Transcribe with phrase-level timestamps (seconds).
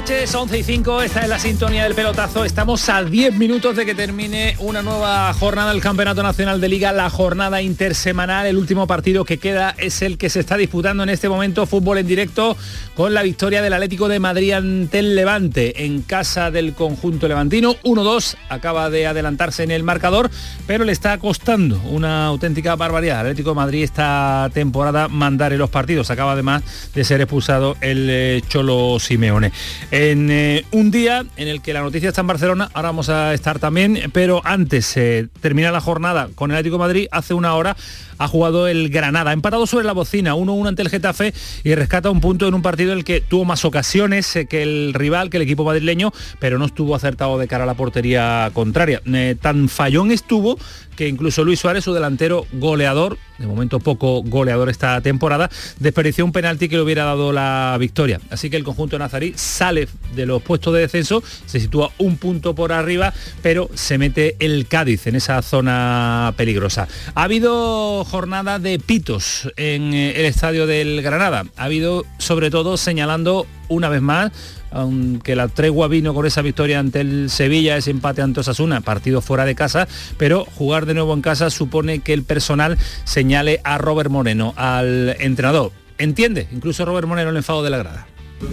[0.00, 2.46] Noches, 11 y 5, esta es la sintonía del pelotazo.
[2.46, 6.90] Estamos a 10 minutos de que termine una nueva jornada del Campeonato Nacional de Liga,
[6.92, 8.46] la jornada intersemanal.
[8.46, 11.98] El último partido que queda es el que se está disputando en este momento, fútbol
[11.98, 12.56] en directo,
[12.94, 17.74] con la victoria del Atlético de Madrid ante el Levante en casa del conjunto levantino.
[17.82, 20.30] 1-2, acaba de adelantarse en el marcador,
[20.66, 23.20] pero le está costando una auténtica barbaridad.
[23.20, 26.10] Atlético de Madrid esta temporada mandar en los partidos.
[26.10, 26.62] Acaba además
[26.94, 29.52] de ser expulsado el eh, Cholo Simeone
[30.00, 33.34] en eh, un día en el que la noticia está en Barcelona, ahora vamos a
[33.34, 37.76] estar también, pero antes se termina la jornada con el Atlético Madrid, hace una hora
[38.20, 39.32] ha jugado el Granada.
[39.32, 41.32] Empatado sobre la bocina, 1-1 ante el Getafe
[41.64, 44.62] y rescata un punto en un partido en el que tuvo más ocasiones eh, que
[44.62, 48.50] el rival, que el equipo madrileño, pero no estuvo acertado de cara a la portería
[48.52, 49.00] contraria.
[49.06, 50.58] Eh, tan fallón estuvo
[51.00, 55.48] que incluso Luis Suárez, su delantero goleador, de momento poco goleador esta temporada,
[55.78, 58.20] desperdició un penalti que le hubiera dado la victoria.
[58.28, 62.54] Así que el conjunto nazarí sale de los puestos de descenso, se sitúa un punto
[62.54, 66.86] por arriba, pero se mete el Cádiz en esa zona peligrosa.
[67.14, 71.46] Ha habido jornada de pitos en eh, el estadio del Granada.
[71.56, 74.30] Ha habido sobre todo señalando una vez más
[74.70, 79.20] aunque la tregua vino con esa victoria ante el Sevilla, ese empate ante Osasuna, partido
[79.20, 83.78] fuera de casa, pero jugar de nuevo en casa supone que el personal señale a
[83.78, 85.72] Robert Moreno, al entrenador.
[85.98, 88.06] Entiende, incluso Robert Moreno el enfado de la grada.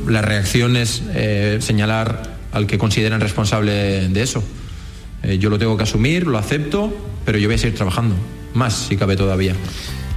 [0.08, 4.44] La reacción es eh, señalar al que consideran responsable de eso.
[5.24, 6.94] Eh, yo lo tengo que asumir, lo acepto,
[7.25, 8.16] pero yo voy a seguir trabajando
[8.53, 9.53] más si cabe todavía.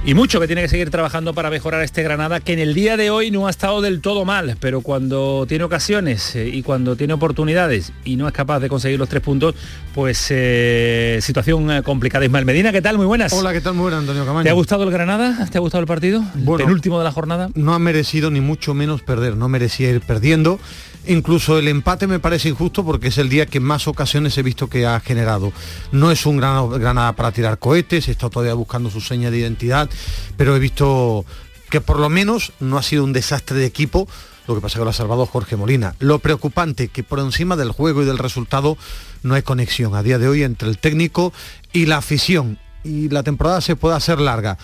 [0.03, 2.97] Y mucho que tiene que seguir trabajando para mejorar este Granada, que en el día
[2.97, 6.95] de hoy no ha estado del todo mal, pero cuando tiene ocasiones eh, y cuando
[6.95, 9.53] tiene oportunidades y no es capaz de conseguir los tres puntos,
[9.93, 12.25] pues eh, situación eh, complicada.
[12.25, 12.97] Ismael Medina, ¿qué tal?
[12.97, 13.31] Muy buenas.
[13.31, 13.75] Hola, ¿qué tal?
[13.75, 14.43] Muy buenas, Antonio Camaño.
[14.43, 15.47] ¿Te ha gustado el Granada?
[15.51, 16.23] ¿Te ha gustado el partido?
[16.33, 17.51] Bueno, el último de la jornada.
[17.53, 20.59] No ha merecido ni mucho menos perder, no merecía ir perdiendo.
[21.07, 24.69] Incluso el empate me parece injusto porque es el día que más ocasiones he visto
[24.69, 25.51] que ha generado.
[25.91, 29.89] No es un Granada para tirar cohetes, está todavía buscando su seña de identidad,
[30.37, 31.25] pero he visto
[31.69, 34.07] que por lo menos no ha sido un desastre de equipo,
[34.47, 35.95] lo que pasa que lo ha salvado Jorge Molina.
[35.99, 38.77] Lo preocupante que por encima del juego y del resultado
[39.23, 41.33] no hay conexión a día de hoy entre el técnico
[41.73, 42.59] y la afición.
[42.83, 44.57] Y la temporada se puede hacer larga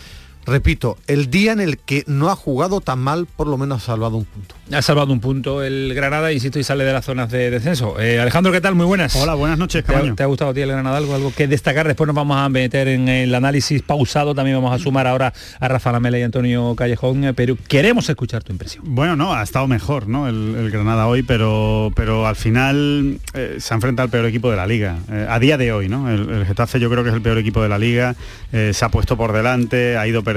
[0.47, 3.85] repito, el día en el que no ha jugado tan mal, por lo menos ha
[3.85, 4.55] salvado un punto.
[4.71, 7.99] Ha salvado un punto el Granada, insisto, y sale de las zonas de descenso.
[7.99, 8.75] Eh, Alejandro, ¿qué tal?
[8.75, 9.15] Muy buenas.
[9.15, 10.97] Hola, buenas noches, ¿Te ha, ¿Te ha, gustado a ti el Granada?
[10.97, 11.87] ¿Algo, algo que destacar?
[11.87, 14.33] Después nos vamos a meter en el análisis pausado.
[14.33, 18.43] También vamos a sumar ahora a Rafa Lamela y Antonio Callejón, eh, pero queremos escuchar
[18.43, 18.83] tu impresión.
[18.87, 20.27] Bueno, no, ha estado mejor, ¿no?
[20.27, 24.67] El, Granada hoy, pero, pero al final eh, se enfrenta al peor equipo de la
[24.67, 24.97] liga.
[25.11, 26.09] Eh, a día de hoy, ¿no?
[26.09, 28.15] El, el, Getafe yo creo que es el peor equipo de la liga.
[28.51, 30.36] Eh, se ha puesto por delante, ha ido perdiendo.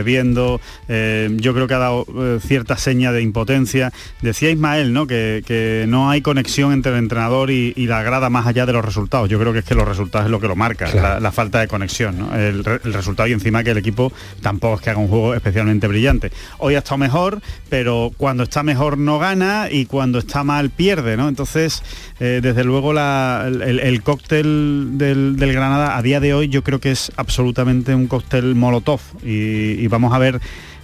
[0.89, 3.93] Eh, yo creo que ha dado eh, cierta seña de impotencia.
[4.23, 5.07] Decía Ismael, ¿no?
[5.07, 8.73] Que, que no hay conexión entre el entrenador y, y, la grada más allá de
[8.73, 9.29] los resultados.
[9.29, 11.15] Yo creo que es que los resultados es lo que lo marca, claro.
[11.15, 12.37] la, la, falta de conexión, ¿no?
[12.37, 14.13] el, el, resultado y encima que el equipo
[14.43, 16.31] tampoco es que haga un juego especialmente brillante.
[16.59, 21.17] Hoy ha estado mejor, pero cuando está mejor no gana y cuando está mal pierde,
[21.17, 21.29] ¿no?
[21.29, 21.83] Entonces,
[22.21, 26.63] eh, desde luego la, el, el, cóctel del, del, Granada a día de hoy yo
[26.63, 30.41] creo que es absolutamente un cóctel molotov y, y vamos a ver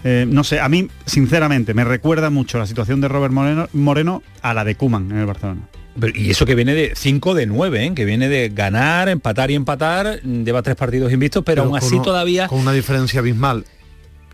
[0.08, 4.22] eh, no sé, a mí, sinceramente, me recuerda mucho la situación de Robert Moreno, Moreno
[4.40, 5.62] a la de Kuman en el Barcelona.
[5.98, 7.92] Pero, y eso que viene de 5 de 9, ¿eh?
[7.92, 11.96] que viene de ganar, empatar y empatar, lleva tres partidos invictos, pero, pero aún así
[11.96, 12.46] uno, todavía...
[12.46, 13.64] Con una diferencia abismal.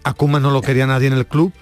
[0.04, 1.54] A Kuman no lo quería nadie en el club,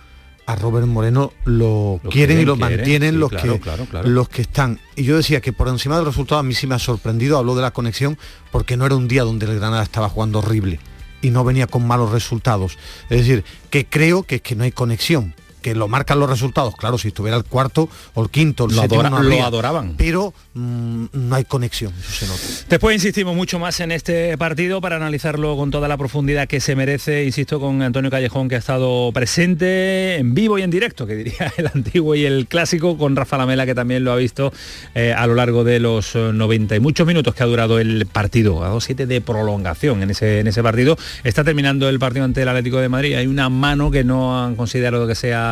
[0.44, 3.60] a Robert Moreno lo, lo quieren, quieren, y lo quieren, mantienen sí, los, claro, que,
[3.60, 4.08] claro, claro.
[4.08, 4.80] los que están.
[4.96, 7.54] Y yo decía que por encima del resultado a mí sí me ha sorprendido, habló
[7.54, 8.18] de la conexión,
[8.50, 10.80] porque no era un día donde el Granada estaba jugando horrible
[11.22, 12.78] y no venía con malos resultados.
[13.08, 15.34] Es decir, que creo que es que no hay conexión.
[15.60, 16.74] Que lo marcan los resultados.
[16.76, 19.46] Claro, si estuviera el cuarto o el quinto, el lo, séptimo, adora, no habría, lo
[19.46, 19.94] adoraban.
[19.96, 22.40] Pero mmm, no hay conexión, eso se nota.
[22.68, 26.76] Después insistimos mucho más en este partido para analizarlo con toda la profundidad que se
[26.76, 31.14] merece, insisto, con Antonio Callejón que ha estado presente en vivo y en directo, que
[31.14, 34.52] diría el antiguo y el clásico, con Rafa Lamela que también lo ha visto
[34.94, 38.64] eh, a lo largo de los 90 y muchos minutos que ha durado el partido,
[38.64, 40.96] a 2-7 de prolongación en ese, en ese partido.
[41.24, 44.56] Está terminando el partido ante el Atlético de Madrid, hay una mano que no han
[44.56, 45.49] considerado que sea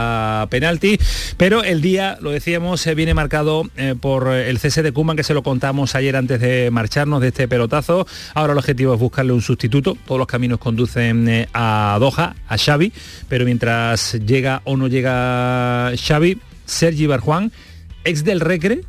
[0.51, 0.99] penalti,
[1.37, 5.25] pero el día, lo decíamos, eh, viene marcado eh, por el cese de Kuman, que
[5.25, 8.07] se lo contamos ayer antes de marcharnos de este pelotazo.
[8.35, 12.59] Ahora el objetivo es buscarle un sustituto, todos los caminos conducen eh, a Doha, a
[12.59, 12.93] Xavi,
[13.29, 17.53] pero mientras llega o no llega Xavi, Sergi Barjuan,
[18.05, 18.83] ex del Recre,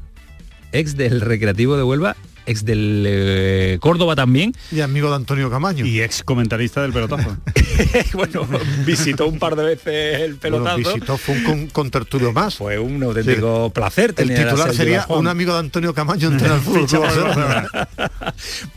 [0.71, 2.15] ex del Recreativo de Huelva,
[2.49, 4.53] ex del eh, Córdoba también.
[4.71, 5.85] Y amigo de Antonio Camaño.
[5.85, 7.37] Y ex comentarista del pelotazo.
[8.13, 8.47] bueno,
[8.85, 10.75] visitó un par de veces el pelotazo.
[10.75, 12.55] Bueno, visitó, fue un con, con tertulio más.
[12.55, 13.71] Fue un auténtico sí.
[13.73, 17.07] placer El titular sería un amigo de Antonio Camaño el fútbol.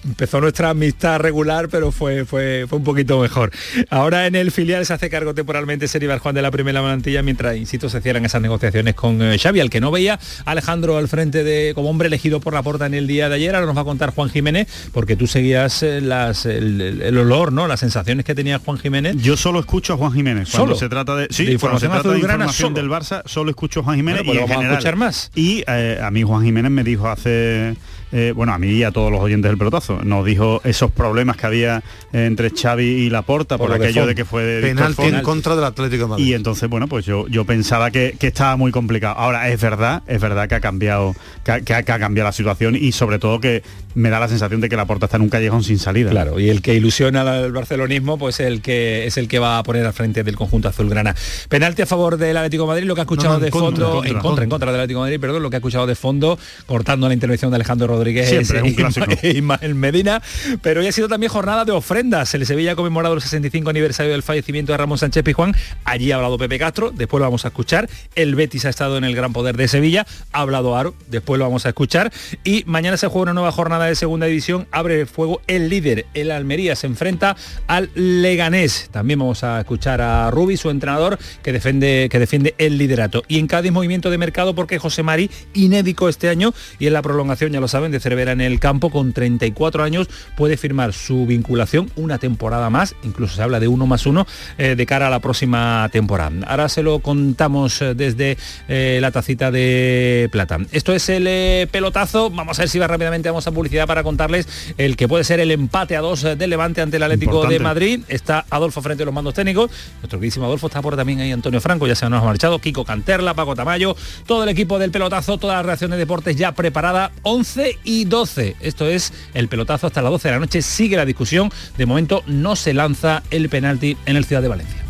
[0.05, 3.51] Empezó nuestra amistad regular, pero fue, fue, fue un poquito mejor.
[3.91, 7.57] Ahora en el filial se hace cargo temporalmente Seribar Juan de la primera plantilla, mientras,
[7.57, 11.45] insisto, se cierran esas negociaciones con eh, Xavi, al que no veía Alejandro al frente
[11.45, 13.55] de como hombre elegido por la puerta en el día de ayer.
[13.63, 17.53] Ahora nos va a contar Juan Jiménez, porque tú seguías eh, las, el, el, olor,
[17.53, 17.69] ¿no?
[17.69, 19.17] Las sensaciones que tenía Juan Jiménez.
[19.19, 20.51] Yo solo escucho a Juan Jiménez.
[20.51, 20.79] Cuando ¿Solo?
[20.79, 23.81] se trata de, sí, de información, cuando se trata de información del Barça, solo escucho
[23.81, 24.75] a Juan Jiménez bueno, pues y en vamos general.
[24.75, 25.31] a escuchar más.
[25.37, 27.77] Y eh, a mí Juan Jiménez me dijo hace
[28.13, 31.37] eh, bueno, a mí y a todos los oyentes del pelotazo, nos dijo esos problemas
[31.37, 31.83] que había
[32.13, 35.57] entre Xavi y Laporta por, Por de aquello de que fue de Penalti en contra
[35.57, 36.27] del Atlético de Madrid.
[36.27, 39.17] Y entonces, bueno, pues yo, yo pensaba que, que estaba muy complicado.
[39.19, 41.15] Ahora, es verdad, es verdad que ha cambiado,
[41.45, 43.63] que, ha- que ha, cambiado la situación y sobre todo que
[43.95, 46.11] me da la sensación de que la puerta está en un callejón sin salida.
[46.11, 49.63] Claro, y el que ilusiona al barcelonismo, pues el que es el que va a
[49.63, 51.15] poner al frente del conjunto azulgrana.
[51.49, 53.51] Penalti a favor del Atlético de Madrid, lo que ha escuchado No, no, en de
[53.51, 55.57] contra, fondo, en contra, en contra, en contra del Atlético de Madrid, perdón, lo que
[55.57, 59.07] ha escuchado de fondo, cortando la intervención de Alejandro Rodríguez Siempre, es un clásico.
[59.23, 60.23] Ismael Medina,
[60.61, 62.35] pero hoy ha sido también jornada de ofrendas.
[62.35, 65.55] El Sevilla ha conmemorado el 65 aniversario del fallecimiento de Ramón Sánchez Pizjuán.
[65.85, 67.89] Allí ha hablado Pepe Castro, después lo vamos a escuchar.
[68.15, 71.45] El Betis ha estado en el gran poder de Sevilla, ha hablado Aro, después lo
[71.45, 72.13] vamos a escuchar.
[72.45, 76.07] Y mañana se juega una nueva jornada de segunda división, abre el fuego el líder,
[76.15, 78.89] el Almería se enfrenta al Leganés.
[78.91, 83.23] También vamos a escuchar a Rubi, su entrenador, que defiende, que defiende el liderato.
[83.29, 87.03] Y en Cádiz movimiento de mercado porque José Mari, inédito este año, y en la
[87.03, 91.27] prolongación, ya lo saben, de Cervera en el campo, con 34 años, puede firmar su
[91.27, 94.27] vinculación una temporada más, incluso se habla de uno más uno,
[94.59, 96.33] eh, de cara a la próxima temporada.
[96.47, 98.37] Ahora se lo contamos eh, desde
[98.69, 100.59] eh, la tacita de plata.
[100.73, 104.03] Esto es el eh, pelotazo, vamos a ver si va rápidamente, vamos a publicidad para
[104.03, 107.55] contarles el que puede ser el empate a dos del Levante ante el Atlético Importante.
[107.55, 108.01] de Madrid.
[108.09, 111.61] Está Adolfo frente a los mandos técnicos, nuestro queridísimo Adolfo está por también ahí Antonio
[111.61, 113.97] Franco, ya se nos ha marchado, Kiko Canterla, Paco Tamayo,
[114.27, 118.57] todo el equipo del pelotazo, todas las reacciones de deportes ya preparada, 11 y 12.
[118.61, 122.23] Esto es el pelotazo hasta las 12 de la noche, sigue la discusión, de momento
[122.27, 124.83] no se lanza el penalti en el Ciudad de Valencia.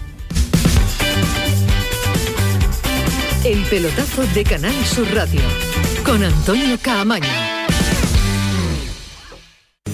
[3.44, 5.40] El pelotazo de Canal Sur Radio
[6.04, 7.61] con Antonio Caamaño.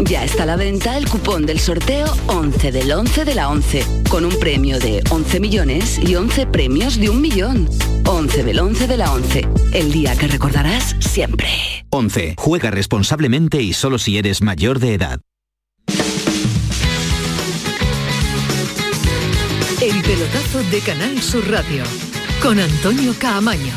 [0.00, 3.86] Ya está a la venta el cupón del sorteo 11 del 11 de la 11,
[4.10, 7.70] con un premio de 11 millones y 11 premios de un millón.
[8.04, 11.48] 11 del 11 de la 11, el día que recordarás siempre.
[11.88, 12.34] 11.
[12.36, 15.20] Juega responsablemente y solo si eres mayor de edad.
[19.80, 21.84] El pelotazo de Canal Sur Radio
[22.42, 23.72] con Antonio Caamaño.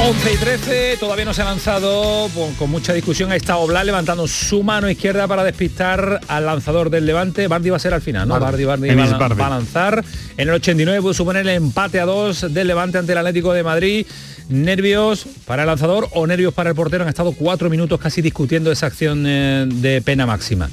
[0.00, 3.32] 11 y 13, todavía no se ha lanzado con, con mucha discusión.
[3.32, 7.48] Ahí está Oblak levantando su mano izquierda para despistar al lanzador del Levante.
[7.48, 8.38] Bardi va a ser al final, ¿no?
[8.38, 9.36] Bardi, Bardi, va, a- Bardi.
[9.40, 10.04] va a lanzar.
[10.36, 13.62] En el 89 puede suponer el empate a dos del Levante ante el Atlético de
[13.64, 14.06] Madrid.
[14.48, 17.02] Nervios para el lanzador o nervios para el portero.
[17.02, 20.70] Han estado cuatro minutos casi discutiendo esa acción eh, de pena máxima.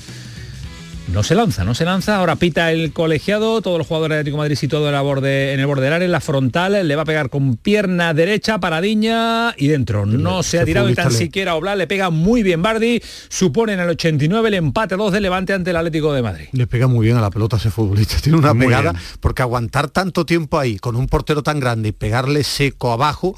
[1.07, 2.17] No se lanza, no se lanza.
[2.17, 5.01] Ahora pita el colegiado, todos los jugadores de Atlético de Madrid y todo en, la
[5.01, 8.13] borde, en el borde del área, en la frontal, le va a pegar con pierna
[8.13, 10.05] derecha, paradiña y dentro.
[10.05, 13.79] No se ha tirado y tan siquiera Oblak, le pega muy bien Bardi, supone en
[13.79, 16.47] el 89 el empate 2 de Levante ante el Atlético de Madrid.
[16.51, 20.25] Le pega muy bien a la pelota ese futbolista, tiene una pegada, porque aguantar tanto
[20.25, 23.35] tiempo ahí con un portero tan grande y pegarle seco abajo,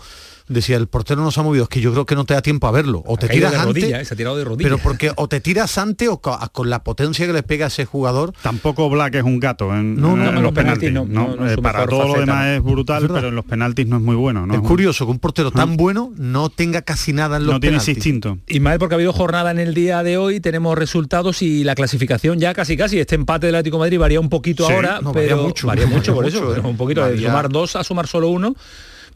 [0.48, 2.42] decía el portero no se ha movido, es que yo creo que no te da
[2.42, 3.04] tiempo a verlo.
[3.06, 4.70] O te tiras antes, rodilla, eh, se ha tirado de rodilla.
[4.70, 7.68] pero porque o te tiras antes o co- con la potencia que le pega a
[7.68, 8.34] ese jugador.
[8.42, 10.90] Tampoco Black es un gato en, No, no, en en los los penaltis.
[10.90, 11.30] penaltis no, ¿no?
[11.30, 13.88] no, no es Eh, para todo lo demás es brutal, Es pero en los penaltis
[13.88, 14.46] no es muy bueno.
[14.48, 14.54] ¿no?
[14.54, 17.78] Es curioso que un portero tan bueno no tenga casi nada en los No tiene
[17.78, 18.06] ese penaltis.
[18.08, 18.38] instinto.
[18.48, 22.40] Ismael, porque ha habido jornada en el día de hoy, tenemos resultados y la clasificación
[22.40, 23.00] ya casi casi.
[23.00, 25.68] Este empate del Atlético de Madrid varía un poquito Sí, ahora, no, varía pero mucho,
[25.68, 26.54] varía mucho por mucho, eso, eh.
[26.56, 28.56] pero un poquito de sumar dos a sumar solo uno.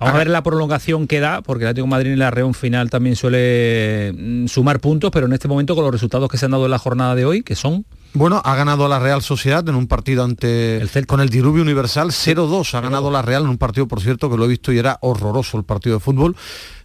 [0.01, 2.55] Vamos a ver la prolongación que da, porque el Atlético de Madrid en la reunión
[2.55, 6.45] final también suele mm, sumar puntos, pero en este momento con los resultados que se
[6.45, 9.67] han dado en la jornada de hoy, que son Bueno, ha ganado la Real Sociedad
[9.69, 11.07] en un partido ante El Celta.
[11.07, 12.73] con el Diluvio Universal 0-2.
[12.73, 14.97] Ha ganado la Real en un partido, por cierto, que lo he visto y era
[14.99, 16.35] horroroso el partido de fútbol.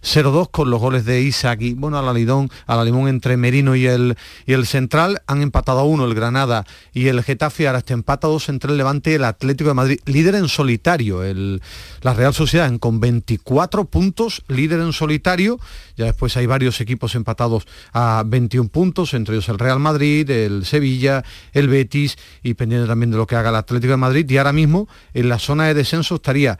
[0.01, 3.35] 0-2 con los goles de Isaac y bueno, a la Lidón, a la Limón entre
[3.35, 4.15] Merino y el
[4.45, 5.21] y el Central.
[5.27, 7.67] Han empatado a uno el Granada y el Getafe.
[7.67, 9.99] Ahora este empata dos entre el Levante y el Atlético de Madrid.
[10.05, 11.23] Líder en solitario.
[11.23, 11.61] El,
[12.03, 15.59] la Real Sociedad con 24 puntos, líder en solitario.
[15.97, 20.65] Ya después hay varios equipos empatados a 21 puntos, entre ellos el Real Madrid, el
[20.65, 21.16] Sevilla,
[21.53, 24.29] el Betis y pendiente también de lo que haga el Atlético de Madrid.
[24.29, 26.57] Y ahora mismo en la zona de descenso estaría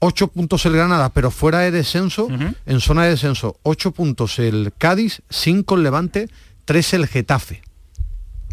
[0.00, 2.28] 8 puntos el Granada, pero fuera de descenso,
[2.66, 6.28] en zona de descenso, 8 puntos el Cádiz, 5 el Levante,
[6.64, 7.62] 3 el Getafe.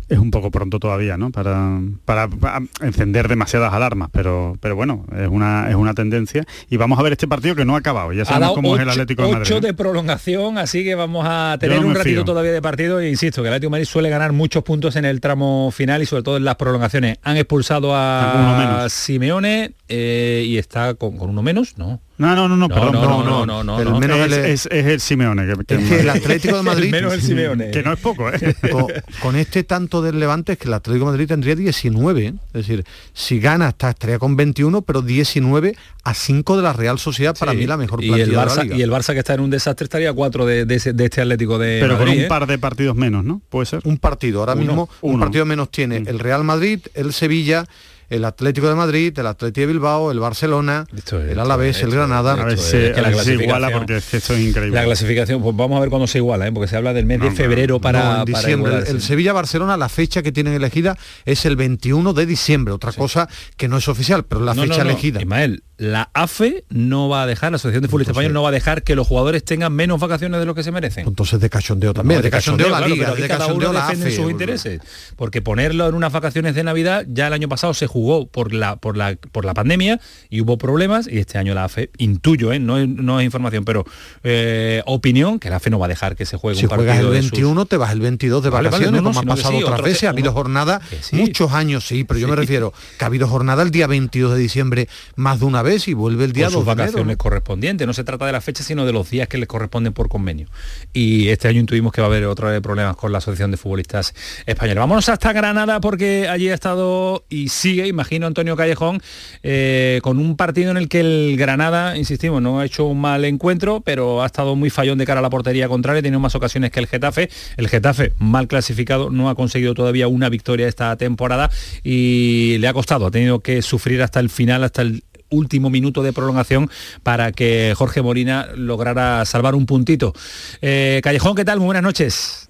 [0.08, 1.32] Es un poco pronto todavía, ¿no?
[1.32, 6.44] Para, para, para encender demasiadas alarmas, pero, pero bueno, es una, es una tendencia.
[6.70, 8.14] Y vamos a ver este partido que no ha acabado.
[8.14, 9.42] Ya sabemos cómo es el ocho- Atlético de Madrid.
[9.48, 9.62] ocho ¿no?
[9.62, 12.24] de prolongación, así que vamos a tener no un ratito fío.
[12.26, 15.06] todavía de partido e insisto que el Atlético de Madrid suele ganar muchos puntos en
[15.06, 17.18] el tramo final y sobre todo en las prolongaciones.
[17.24, 18.94] Han expulsado a menos.
[18.94, 22.00] Simeone eh, y está con, con uno menos, ¿no?
[22.18, 22.92] No, no, no, no, No, perdón.
[22.94, 24.00] no, perdón, no, no, no, El no.
[24.00, 25.46] menos es, el- es- es el Simeone.
[25.46, 27.72] Que, que- Es que el Atlético de Madrid, menos el Simeone.
[27.72, 28.56] que no es poco, ¿eh?
[28.72, 28.86] con,
[29.22, 32.26] con este tanto del Levante es que el Atlético de Madrid tendría 19.
[32.26, 32.34] ¿eh?
[32.54, 37.00] Es decir, si gana está, estaría con 21, pero 19 a 5 de la Real
[37.00, 37.58] Sociedad, para Sí.
[37.58, 38.78] mí la mejor y plantilla el, de la Barça, liga.
[38.78, 41.04] y el Barça que está en un desastre estaría a cuatro de, de ese- de
[41.06, 42.26] este Atlético de Pero con un ¿eh?
[42.28, 43.42] par de partidos menos, ¿no?
[43.50, 43.82] Puede ser.
[43.84, 44.40] un partido.
[44.40, 46.08] Ahora Uno, mismo un partido menos tiene Mm.
[46.08, 47.66] el Real Madrid, el Sevilla,
[48.10, 51.78] el Atlético de Madrid, el Atlético de Bilbao, el Barcelona, Esto es- el esto Alavés,
[51.78, 52.34] es- el esto Granada.
[52.34, 54.34] A ver si, es que a la ver si iguala clasificación- porque es que esto
[54.34, 54.76] es increíble.
[54.80, 56.52] La clasificación, pues vamos a ver cuándo se iguala, ¿eh?
[56.52, 58.78] porque se habla del mes No, de no, febrero para, No, en para diciembre.
[58.88, 62.74] El- Sevilla-Barcelona, la fecha que tienen elegida es el 21 de diciembre.
[62.74, 64.90] Otra cosa que no es oficial, pero es la No, fecha no, no.
[64.92, 65.20] elegida.
[65.22, 68.50] Ismael, la AFE no va a dejar, la Asociación de Futbolistas Entonces- Españoles no va
[68.50, 71.06] a dejar que los jugadores tengan menos vacaciones de lo que se merecen.
[71.08, 73.80] Entonces de cachondeo también, No, de cachondeo, la claro, liga, pero de cada cachondeo uno
[73.80, 74.16] la defiende AFE.
[74.16, 74.80] sus intereses.
[75.18, 78.76] Porque ponerlo en unas vacaciones de Navidad, ya el año pasado se jugó por la,
[78.78, 82.60] por la, por la pandemia y hubo problemas y este año la AFE, intuyo, ¿eh?
[82.60, 83.86] no, no es información, pero
[84.24, 86.92] eh, opinión, que la AFE no va a dejar que se juegue Si un partido
[86.94, 89.16] juegas el de sus- 21, te vas el 22 de Vale, vale, vacaciones, no, no,
[89.20, 90.04] como ha pasado sí, otras veces.
[90.06, 91.16] Ha habido jornadas, sí.
[91.16, 94.40] muchos años, sí, pero yo me refiero que ha habido jornada el día 22 de
[94.40, 97.18] diciembre más de una vez y vuelve el día con 2 sus de enero, vacaciones
[97.18, 97.24] ¿no?
[97.24, 97.88] correspondientes.
[97.88, 100.48] No se trata de la fecha, sino de los días que les corresponden por convenio.
[100.94, 103.58] Y este año intuimos que va a haber otra vez problemas con la Asociación de
[103.58, 104.14] Futbolistas
[104.46, 104.80] Españoles.
[104.80, 109.02] Vámonos hasta Granada porque allí ha estado y sigue, imagino, Antonio Callejón,
[109.44, 113.26] eh, con un partido en el que el Granada, insistimos, no ha hecho un mal
[113.26, 116.36] encuentro, pero ha estado muy fallón de cara a la portería contraria, ha tenido más
[116.36, 117.30] ocasiones que el Getafe.
[117.58, 121.50] El Getafe, mal clasificado, no ha conseguido todavía una victoria esta temporada
[121.84, 126.04] y le ha costado, ha tenido que sufrir hasta el final, hasta el último minuto
[126.04, 126.70] de prolongación
[127.04, 130.14] para que Jorge Molina lograra salvar un puntito.
[130.62, 131.60] Eh, Callejón, ¿qué tal?
[131.60, 132.50] Muy buenas noches.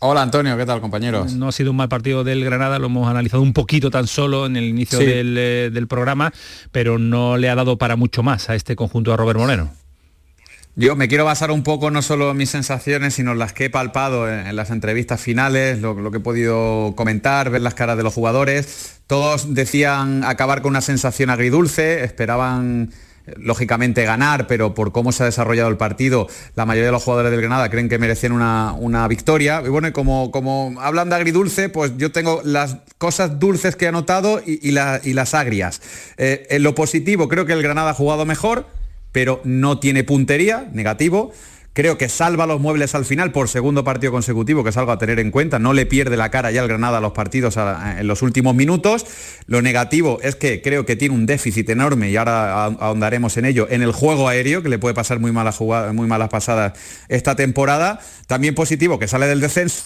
[0.00, 1.34] Hola Antonio, ¿qué tal compañeros?
[1.34, 4.46] No ha sido un mal partido del Granada, lo hemos analizado un poquito tan solo
[4.46, 5.04] en el inicio Sí.
[5.06, 6.32] del, eh, del programa,
[6.70, 9.70] pero no le ha dado para mucho más a este conjunto de Robert Moreno.
[10.76, 13.64] Yo me quiero basar un poco no solo en mis sensaciones, sino en las que
[13.64, 17.74] he palpado en, en las entrevistas finales, lo, lo que he podido comentar, ver las
[17.74, 19.00] caras de los jugadores.
[19.08, 22.92] Todos decían acabar con una sensación agridulce, esperaban
[23.36, 27.30] lógicamente ganar, pero por cómo se ha desarrollado el partido, la mayoría de los jugadores
[27.30, 29.62] del Granada creen que merecían una, una victoria.
[29.64, 33.88] Y bueno, como, como hablan de agridulce, pues yo tengo las cosas dulces que he
[33.88, 34.72] anotado y, y
[35.14, 35.80] las agrias.
[36.16, 38.66] Eh, en lo positivo, creo que el Granada ha jugado mejor,
[39.12, 41.32] pero no tiene puntería, negativo.
[41.78, 44.98] Creo que salva los muebles al final por segundo partido consecutivo, que es algo a
[44.98, 45.60] tener en cuenta.
[45.60, 49.06] No le pierde la cara ya el Granada a los partidos en los últimos minutos.
[49.46, 53.68] Lo negativo es que creo que tiene un déficit enorme, y ahora ahondaremos en ello,
[53.70, 57.36] en el juego aéreo, que le puede pasar muy malas, jugadas, muy malas pasadas esta
[57.36, 58.00] temporada.
[58.26, 59.84] También positivo que sale del descenso.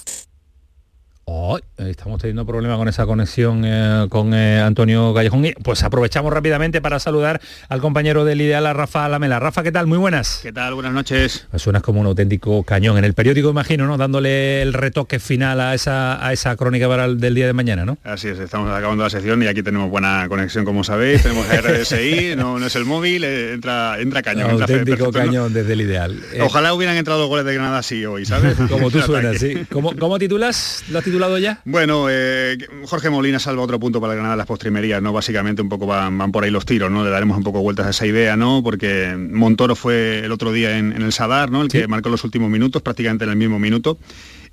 [1.35, 5.47] Oh, estamos teniendo problemas con esa conexión eh, con eh, Antonio Callejón.
[5.47, 9.41] Y pues aprovechamos rápidamente para saludar al compañero del Ideal, a Rafa Lamela.
[9.41, 9.87] Rafa, ¿qué tal?
[9.87, 10.41] Muy buenas.
[10.43, 10.75] ¿Qué tal?
[10.75, 11.47] Buenas noches.
[11.51, 12.99] Pues suenas como un auténtico cañón.
[12.99, 13.97] En el periódico, imagino, ¿no?
[13.97, 17.87] Dándole el retoque final a esa, a esa crónica para el, del día de mañana,
[17.87, 17.97] ¿no?
[18.05, 21.23] Así es, estamos acabando la sección y aquí tenemos buena conexión, como sabéis.
[21.23, 24.51] Tenemos RSI, no, no es el móvil, eh, entra, entra cañón.
[24.51, 26.21] Auténtico cañón desde el Ideal.
[26.43, 28.55] Ojalá hubieran entrado goles de Granada así hoy, ¿sabes?
[28.69, 29.67] como tú suenas, sí.
[29.73, 30.85] ¿Cómo, ¿Cómo, titulas?
[30.91, 31.61] ¿Lo has titulado ya?
[31.65, 35.13] Bueno, eh, Jorge Molina salva otro punto para el Granada las postrimerías, ¿no?
[35.13, 37.05] Básicamente un poco van, van, por ahí los tiros, ¿no?
[37.05, 38.63] Le daremos un poco vueltas a esa idea, ¿no?
[38.63, 41.63] Porque Montoro fue el otro día en, en el Sadar, ¿no?
[41.63, 43.99] El que marcó los últimos minutos, prácticamente en el mismo minuto.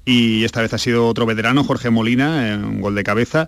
[0.06, 3.48] Y esta vez ha sido otro veterano, Jorge Molina, un gol de cabeza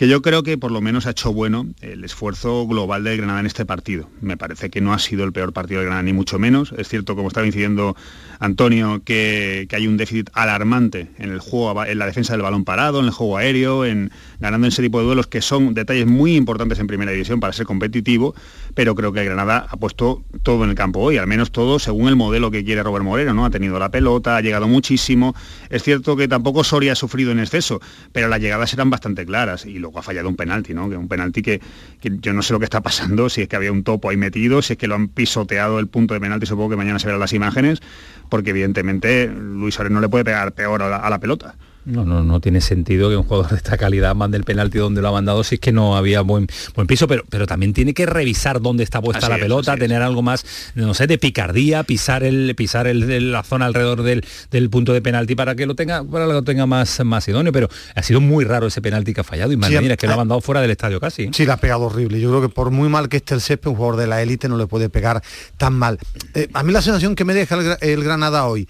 [0.00, 3.40] que yo creo que por lo menos ha hecho bueno el esfuerzo global del Granada
[3.40, 4.08] en este partido.
[4.22, 6.72] Me parece que no ha sido el peor partido del Granada, ni mucho menos.
[6.78, 7.94] Es cierto, como estaba incidiendo
[8.38, 13.00] Antonio, que, hay un déficit alarmante en el juego, en la defensa del balón parado,
[13.00, 16.78] en el juego aéreo, en ganando ese tipo de duelos que son detalles muy importantes
[16.78, 18.34] en primera división para ser competitivo,
[18.72, 21.78] pero creo que el Granada ha puesto todo en el campo hoy, al menos todo
[21.78, 23.44] según el modelo que quiere Robert Moreno, ¿no?
[23.44, 25.34] Ha tenido la pelota, ha llegado muchísimo.
[25.68, 29.66] Es cierto que tampoco Soria ha sufrido en exceso, pero las llegadas eran bastante claras
[29.66, 30.88] y ha fallado un penalti, ¿no?
[30.88, 31.60] Que un penalti que,
[32.00, 34.16] que yo no sé lo que está pasando, si es que había un topo ahí
[34.16, 37.06] metido, si es que lo han pisoteado el punto de penalti, supongo que mañana se
[37.06, 37.80] verán las imágenes,
[38.28, 41.56] porque evidentemente Luis Suárez no le puede pegar peor a la pelota.
[41.90, 45.02] No, no, no tiene sentido que un jugador de esta calidad mande el penalti donde
[45.02, 47.94] lo ha mandado si es que no había buen, buen piso, pero, pero también tiene
[47.94, 50.44] que revisar dónde está puesta así la pelota, es, tener algo más,
[50.74, 55.02] no sé, de picardía, pisar el, pisar el, la zona alrededor del, del, punto de
[55.02, 58.20] penalti para que lo tenga, para que lo tenga más, más idóneo, pero ha sido
[58.20, 60.16] muy raro ese penalti que ha fallado y más sí, mira, es que lo ha
[60.16, 61.28] mandado fuera del estadio casi.
[61.32, 62.20] Sí, la ha pegado horrible.
[62.20, 64.48] Yo creo que por muy mal que esté el césped, un jugador de la élite
[64.48, 65.22] no le puede pegar
[65.56, 65.98] tan mal.
[66.34, 68.68] Eh, a mí la sensación que me deja el, el Granada hoy,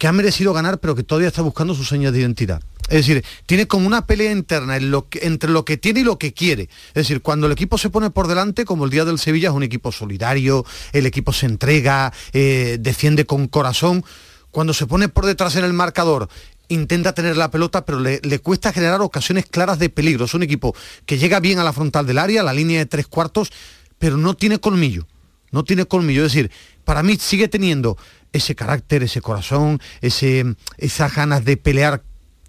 [0.00, 2.62] que ha merecido ganar, pero que todavía está buscando sus señas de identidad.
[2.88, 6.70] Es decir, tiene como una pelea interna entre lo que tiene y lo que quiere.
[6.88, 9.54] Es decir, cuando el equipo se pone por delante, como el día del Sevilla, es
[9.54, 10.64] un equipo solidario,
[10.94, 14.02] el equipo se entrega, eh, defiende con corazón.
[14.50, 16.30] Cuando se pone por detrás en el marcador,
[16.68, 20.24] intenta tener la pelota, pero le, le, cuesta generar ocasiones claras de peligro.
[20.24, 22.86] Es un equipo que llega bien a la frontal del área, a la línea de
[22.86, 23.52] tres cuartos,
[23.98, 25.06] pero no tiene colmillo.
[25.50, 26.24] No tiene colmillo.
[26.24, 26.50] Es decir,
[26.84, 27.98] para mí sigue teniendo
[28.32, 30.44] ese carácter, ese corazón, ese,
[30.78, 32.02] esas ganas de pelear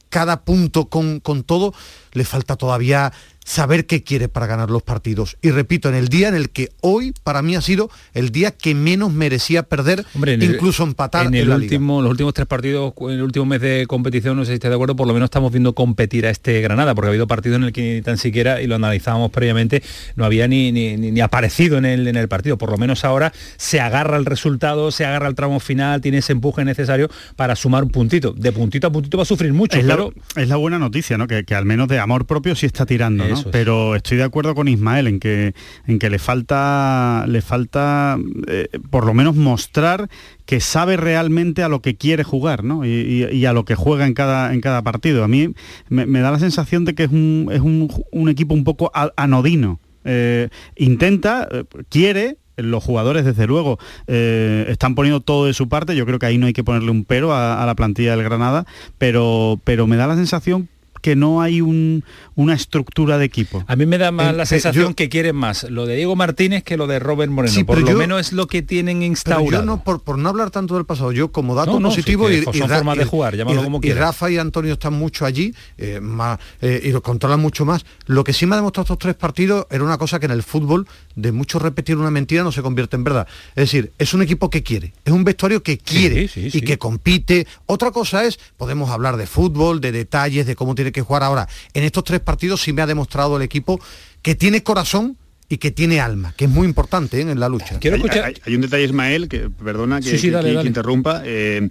[0.09, 1.73] cada punto con, con todo,
[2.13, 3.11] le falta todavía
[3.43, 5.35] saber qué quiere para ganar los partidos.
[5.41, 8.51] Y repito, en el día en el que hoy para mí ha sido el día
[8.51, 12.03] que menos merecía perder, Hombre, en incluso el, empatar en, el en la último, liga.
[12.03, 14.75] los últimos tres partidos, en el último mes de competición, no sé si está de
[14.75, 17.63] acuerdo, por lo menos estamos viendo competir a este Granada, porque ha habido partidos en
[17.63, 19.81] el que ni tan siquiera, y lo analizábamos previamente,
[20.15, 22.59] no había ni, ni, ni, ni aparecido en el, en el partido.
[22.59, 26.33] Por lo menos ahora se agarra el resultado, se agarra el tramo final, tiene ese
[26.33, 28.33] empuje necesario para sumar un puntito.
[28.33, 29.85] De puntito a puntito va a sufrir mucho, es.
[29.85, 29.97] La,
[30.35, 31.27] es la buena noticia, ¿no?
[31.27, 33.41] Que, que, al menos de amor propio sí está tirando, ¿no?
[33.51, 35.53] Pero estoy de acuerdo con Ismael en que,
[35.87, 40.09] en que le falta, le falta eh, por lo menos mostrar
[40.45, 42.85] que sabe realmente a lo que quiere jugar ¿no?
[42.85, 45.23] y, y, y, a lo que juega en cada, en cada partido.
[45.23, 45.53] A mí
[45.89, 48.91] me, me da la sensación de que es un, es un, un equipo un poco
[49.15, 49.79] anodino.
[50.03, 55.95] Eh, intenta, eh, quiere, los jugadores desde luego eh, están poniendo todo de su parte
[55.95, 58.23] yo creo que ahí no hay que ponerle un pero a, a la plantilla del
[58.23, 58.65] Granada
[58.97, 60.69] pero pero me da la sensación
[61.01, 62.03] que no hay un,
[62.35, 63.63] una estructura de equipo.
[63.67, 66.15] A mí me da más eh, la sensación yo, que quieren más lo de Diego
[66.15, 67.53] Martínez que lo de Robert Moreno.
[67.53, 69.51] Sí, por lo yo, menos es lo que tienen instaurado.
[69.51, 72.29] Yo no, por, por, no hablar tanto del pasado, yo como dato no, no, positivo
[72.29, 73.93] sí, y, y, formas de jugar, y, como y.
[73.93, 77.85] Rafa y Antonio están mucho allí eh, más, eh, y lo controlan mucho más.
[78.05, 80.43] Lo que sí me ha demostrado estos tres partidos era una cosa que en el
[80.43, 83.27] fútbol, de mucho repetir una mentira, no se convierte en verdad.
[83.55, 86.77] Es decir, es un equipo que quiere, es un vestuario que quiere sí, y que
[86.77, 87.47] compite.
[87.65, 91.47] Otra cosa es, podemos hablar de fútbol, de detalles, de cómo tiene que jugar ahora
[91.73, 93.79] en estos tres partidos sí me ha demostrado el equipo
[94.21, 95.17] que tiene corazón
[95.49, 97.29] y que tiene alma, que es muy importante ¿eh?
[97.29, 97.77] en la lucha.
[97.79, 98.23] Quiero escuchar...
[98.23, 100.63] hay, hay, hay, un detalle, Ismael, que perdona que, sí, sí, que, dale, que, dale.
[100.63, 101.21] que interrumpa.
[101.25, 101.69] Eh,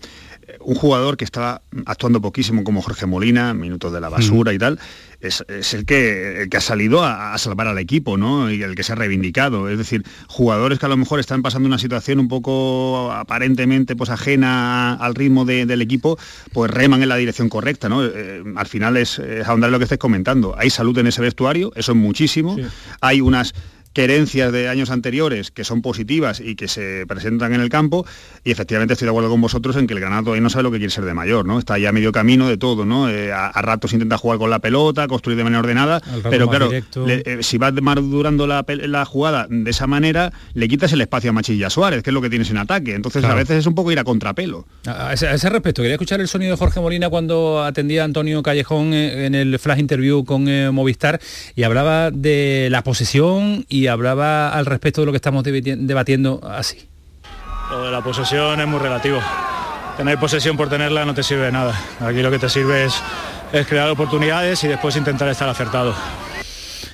[0.60, 4.54] un jugador que estaba actuando poquísimo como Jorge Molina, minutos de la basura mm.
[4.54, 4.78] y tal,
[5.20, 8.50] es, es, el, que, el que ha salido a, a, salvar al equipo, ¿no?
[8.50, 9.68] Y el que se ha reivindicado.
[9.68, 14.10] Es decir, jugadores que a lo mejor están pasando una situación un poco aparentemente pues
[14.10, 16.18] ajena al ritmo de, del equipo,
[16.52, 18.04] pues reman en la dirección correcta, ¿no?
[18.04, 20.54] Eh, al final es, es ahondar lo que estés comentando.
[20.58, 22.56] Hay salud en ese vestuario, eso es muchísimo.
[22.56, 22.62] Sí.
[23.00, 23.54] Hay unas
[23.92, 28.06] querencias de años anteriores que son positivas y que se presentan en el campo
[28.44, 30.70] y efectivamente estoy de acuerdo con vosotros en que el Granada todavía no sabe lo
[30.70, 31.58] que quiere ser de mayor, ¿no?
[31.58, 33.10] Está ya medio camino de todo, ¿no?
[33.10, 37.38] Eh, a, ratos intenta jugar con la pelota, construir de manera ordenada, pero claro, eh,
[37.42, 41.68] si vas madurando la, la, jugada de esa manera, le quitas el espacio a Machilla
[41.68, 42.94] Suárez, que es lo que tienes en ataque.
[42.94, 44.66] Entonces a veces es un poco ir a contrapelo.
[44.86, 48.04] A ese, a ese, respecto, quería escuchar el sonido de Jorge Molina cuando atendía a
[48.04, 51.20] Antonio Callejón eh, en el flash interview con Movistar
[51.54, 56.88] y hablaba de la posesión y hablaba al respecto de lo que estamos debatiendo así.
[57.70, 59.20] Lo de la posesión es muy relativo.
[59.96, 61.78] Tener posesión por tenerla no te sirve de nada.
[62.00, 62.94] Aquí lo que te sirve es,
[63.52, 65.94] es crear oportunidades y después intentar estar acertado.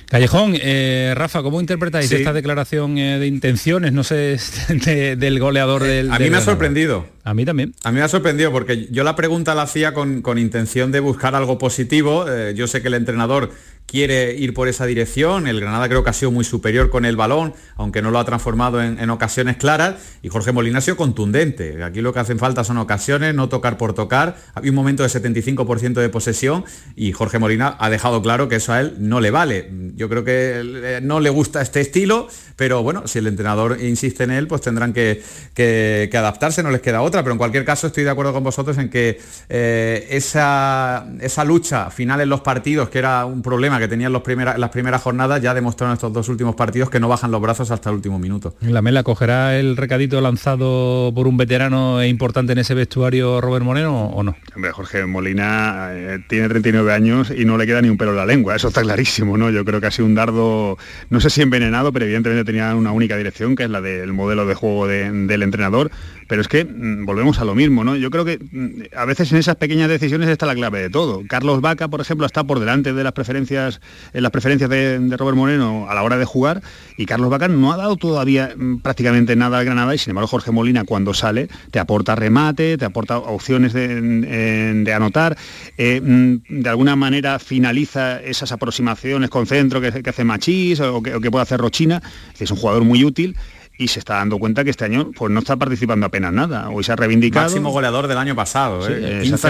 [0.09, 4.37] Callejón, eh, Rafa, ¿cómo interpretáis esta declaración eh, de intenciones, no sé,
[5.17, 6.09] del goleador del...
[6.11, 7.07] A mí me ha sorprendido.
[7.25, 7.73] A mí también.
[7.83, 11.35] A mí me ha sorprendido porque yo la pregunta la hacía con, intención de buscar
[11.35, 12.25] algo positivo.
[12.29, 13.51] Eh, yo sé que el entrenador
[13.87, 15.47] quiere ir por esa dirección.
[15.47, 18.25] El Granada creo que ha sido muy superior con el balón, aunque no lo ha
[18.25, 19.95] transformado en, ocasiones claras.
[20.21, 21.83] Y Jorge Molina ha sido contundente.
[21.83, 24.37] Aquí lo que hacen falta son ocasiones, no tocar por tocar.
[24.53, 28.73] Había un momento de 75% de posesión y Jorge Molina ha dejado claro que eso
[28.73, 29.71] a él no le vale.
[29.95, 34.31] Yo creo que no le gusta este estilo, pero bueno, si el entrenador insiste en
[34.31, 37.23] él, pues tendrán que, adaptarse, no les queda otra.
[37.23, 41.05] Pero en cualquier caso estoy de acuerdo con vosotros en que eh, esa
[41.45, 44.23] lucha final en los partidos, que era un problema que tenían los
[44.57, 47.89] las primeras jornadas ya demostraron estos dos últimos partidos que no bajan los brazos hasta
[47.89, 48.55] el último minuto.
[48.61, 53.63] La Mela cogerá el recadito lanzado por un veterano e importante en ese vestuario Robert
[53.63, 54.35] Moreno o no?
[54.55, 58.17] Hombre, Jorge Molina eh, tiene 39 años y no le queda ni un pelo en
[58.17, 59.49] la lengua, eso está clarísimo, ¿no?
[59.49, 60.77] Yo creo que ha sido un dardo,
[61.09, 64.45] no sé si envenenado, pero evidentemente tenía una única dirección, que es la del modelo
[64.45, 65.91] de juego del entrenador,
[66.27, 67.95] pero es que mm, volvemos a lo mismo, ¿no?
[67.95, 71.23] Yo creo que mm, a veces en esas pequeñas decisiones está la clave de todo.
[71.27, 73.66] Carlos Vaca, por ejemplo, está por delante de las preferencias,
[74.13, 76.61] en las preferencias de, Robert Moreno a la hora de jugar,
[76.97, 80.27] y Carlos Vaca no ha dado todavía mm, prácticamente nada al Granada, y sin embargo
[80.27, 85.37] Jorge Molina cuando sale te aporta remate, te aporta opciones de, anotar,
[85.77, 91.21] eh, de alguna manera finaliza esas aproximaciones con centro que, hace Machís o que, o
[91.21, 92.01] que puede hacer Rochina,
[92.39, 93.35] es un jugador muy útil
[93.77, 96.69] y se está dando cuenta que este año pues no está participando apenas nada.
[96.69, 97.45] Hoy se ha reivindicado.
[97.45, 99.21] Máximo goleador del año pasado, ¿eh?
[99.23, 99.41] es,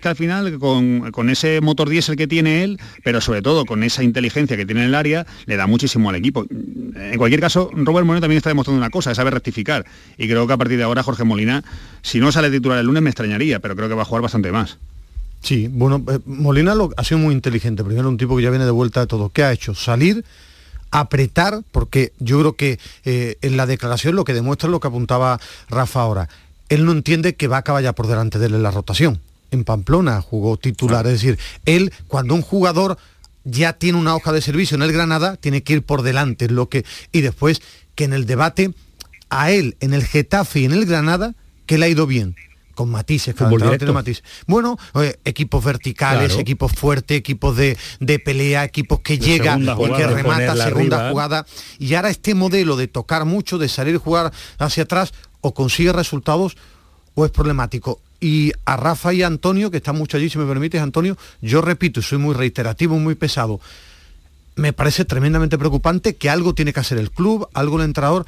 [0.00, 4.02] que al, final, con, ese motor diésel que tiene él, pero sobre todo con esa
[4.02, 6.46] inteligencia que tiene en el área, le da muchísimo al equipo.
[6.48, 9.84] En cualquier caso, Robert Moreno también está demostrando una cosa, es saber rectificar.
[10.16, 11.64] Y creo que a partir de ahora Jorge Molina,
[12.02, 14.52] si no sale titular el lunes me extrañaría, pero creo que va a jugar bastante
[14.52, 14.78] más.
[15.42, 17.82] Sí, bueno, eh, Molina lo, ha sido muy inteligente.
[17.82, 19.30] Primero un tipo que ya viene de vuelta de todo.
[19.30, 19.74] ¿Qué ha hecho?
[19.74, 20.24] Salir
[20.90, 24.88] apretar, porque yo creo que eh, en la declaración lo que demuestra es lo que
[24.88, 26.28] apuntaba Rafa ahora.
[26.68, 29.20] Él no entiende que Vaca vaya por delante de él en la rotación.
[29.50, 32.98] En Pamplona jugó titular, es decir, él cuando un jugador
[33.44, 36.68] ya tiene una hoja de servicio en el Granada, tiene que ir por delante, lo
[36.68, 37.60] que y después
[37.94, 38.72] que en el debate
[39.28, 41.34] a él en el Getafe y en el Granada
[41.66, 42.36] que le ha ido bien
[42.80, 43.34] con matices,
[44.46, 47.76] Bueno, eh, equipos verticales, equipos fuertes, equipos de,
[48.24, 51.44] pelea, equipos que llegan y que remata segunda jugada.
[51.78, 55.12] Y ahora este modelo de tocar mucho, de salir y jugar hacia atrás,
[55.42, 56.56] o consigue resultados
[57.14, 58.00] o es problemático.
[58.18, 61.60] Y a Rafa y a Antonio, que están mucho allí, si me permites, Antonio, yo
[61.60, 63.60] repito, soy muy reiterativo, muy pesado.
[64.56, 68.24] Me parece tremendamente preocupante que algo tiene que hacer el club, algo el entrenador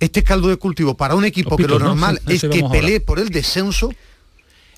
[0.00, 3.30] este caldo de cultivo para un equipo que lo normal es que pelee por el
[3.30, 3.92] descenso,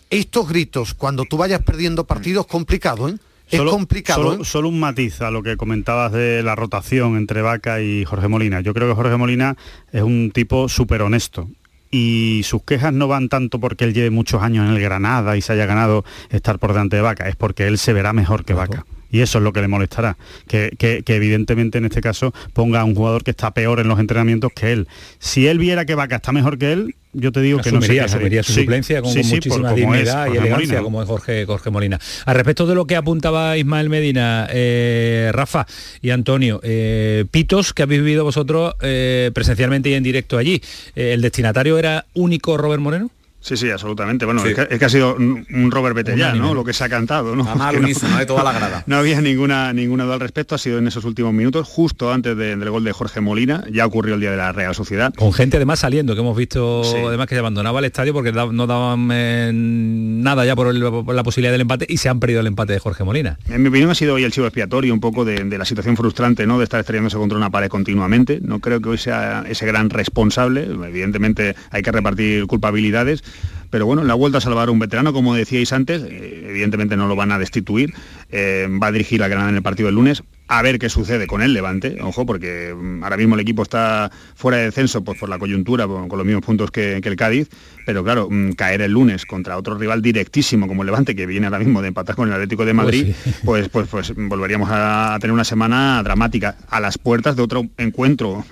[0.09, 3.17] estos gritos cuando tú vayas perdiendo partidos, complicado, ¿eh?
[3.51, 4.35] Es complicado.
[4.35, 4.45] ¿eh?
[4.45, 8.61] Solo, un matiz a lo que comentabas de la rotación entre Vaca y Jorge Molina.
[8.61, 9.57] Yo creo que Jorge Molina
[9.91, 11.49] es un tipo súper honesto
[11.91, 15.43] y sus quejas no van tanto porque él lleve muchos años en el Granada y
[15.43, 18.55] se haya ganado estar por delante de Vaca, es porque él se verá mejor que
[18.55, 22.85] Vaca y eso es lo que le molestará, que, evidentemente en este caso ponga a
[22.85, 24.89] un jugador que está peor en los entrenamientos que él.
[25.19, 28.05] Si él viera que Vaca está mejor que él, yo te digo que no sería
[28.05, 31.99] asumiría su suplencia con, muchísima dignidad y elegancia como es Jorge, Jorge Molina.
[32.25, 35.67] Al respecto de lo que apuntaba Ismael Medina, eh, Rafa
[36.01, 40.63] y Antonio, eh, pitos que habéis vivido vosotros eh, presencialmente y en directo allí,
[40.95, 43.11] ¿el destinatario era único Robert Moreno?
[43.41, 44.27] Sí, sí, absolutamente.
[44.27, 46.55] Bueno, es, que, ha sido un, Robert Betellán, ¿no?
[46.55, 47.45] Lo que se ha cantado, ¿no?
[47.55, 48.85] no, de toda la grada.
[48.91, 52.37] No había ninguna, ninguna duda al respecto, ha sido en esos últimos minutos, justo antes
[52.37, 55.13] del gol de Jorge Molina, ya ocurrió el día de la Real Sociedad.
[55.15, 58.67] Con gente además saliendo, que hemos visto además que se abandonaba el estadio porque no
[58.67, 62.73] daban eh, nada ya por, la posibilidad del empate y se han perdido el empate
[62.73, 63.39] de Jorge Molina.
[63.49, 66.47] En mi opinión ha sido hoy el chivo expiatorio un poco de, la situación frustrante,
[66.47, 66.59] ¿no?
[66.59, 68.41] De estar estrellándose contra una pared continuamente.
[68.43, 70.65] No creo que hoy sea ese gran responsable.
[70.65, 73.23] Evidentemente hay que repartir culpabilidades
[73.71, 77.17] pero bueno, la vuelta a salvar un veterano, como decíais antes, eh, evidentemente no lo
[77.17, 77.95] van a destituir,
[78.31, 80.23] eh, va a dirigir a Granada en el partido del lunes.
[80.51, 84.11] A ver qué sucede con el Levante, ojo, porque mm, ahora mismo el equipo está
[84.35, 87.49] fuera de descenso pues, por la coyuntura, con, los mismos puntos que, el Cádiz,
[87.87, 91.47] pero claro, mm, caer el lunes contra otro rival directísimo como el Levante, que viene
[91.47, 95.33] ahora mismo de empatar con el Atlético de Madrid, pues, pues, pues, volveríamos a, tener
[95.33, 98.45] una semana dramática, a las puertas de otro encuentro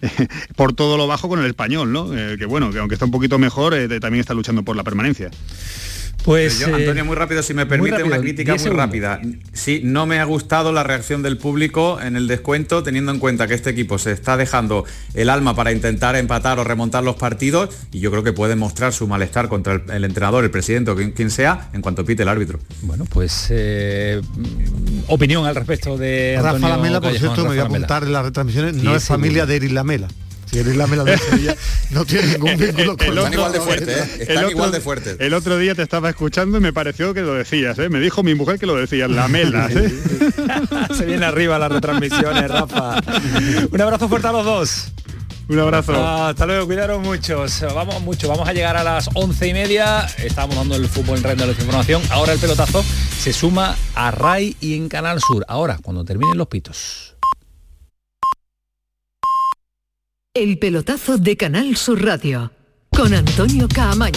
[0.56, 2.16] por todo lo bajo con el español, ¿no?
[2.16, 4.84] Eh, que bueno, que aunque está un poquito mejor, eh, también está luchando por la
[4.84, 5.30] permanencia.
[6.24, 9.20] Pues Antonio, muy rápido, si me permite una crítica muy rápida.
[9.52, 13.46] Sí, no me ha gustado la reacción del público en el descuento, teniendo en cuenta
[13.46, 17.70] que este equipo se está dejando el alma para intentar empatar o remontar los partidos
[17.92, 21.30] y yo creo que puede mostrar su malestar contra el, entrenador, el presidente o quien,
[21.30, 22.58] sea, en cuanto pite el árbitro.
[22.82, 24.20] Bueno, pues eh,
[25.06, 28.74] opinión al respecto de Rafa Lamela, por cierto, me voy a apuntar en las retransmisiones,
[28.74, 30.08] no es familia de Eris Lamela.
[30.50, 31.56] Si eres la mela de Sevilla,
[31.90, 34.16] no tiene ningún vínculo con Están igual de fuertes, ¿eh?
[34.20, 35.16] Están igual de fuertes.
[35.20, 37.88] El otro día te estaba escuchando y me pareció que lo decías, ¿eh?
[37.88, 39.68] Me dijo mi mujer que lo decías, la mela.
[39.70, 39.92] ¿eh?
[40.96, 43.00] Se viene arriba las retransmisiones, Rafa.
[43.70, 44.88] Un abrazo fuerte a los dos.
[45.48, 46.06] Un abrazo.
[46.06, 47.60] hasta luego, cuidaros muchos.
[47.74, 50.06] Vamos mucho, vamos a llegar a las once y media.
[50.18, 52.02] Estamos dando el fútbol en red de la información.
[52.10, 52.84] Ahora el pelotazo
[53.18, 55.44] se suma a RAI y en Canal Sur.
[55.48, 57.09] Ahora, cuando terminen los pitos.
[60.32, 62.52] El pelotazo de Canal Sur Radio
[62.96, 64.16] con Antonio Caamaño.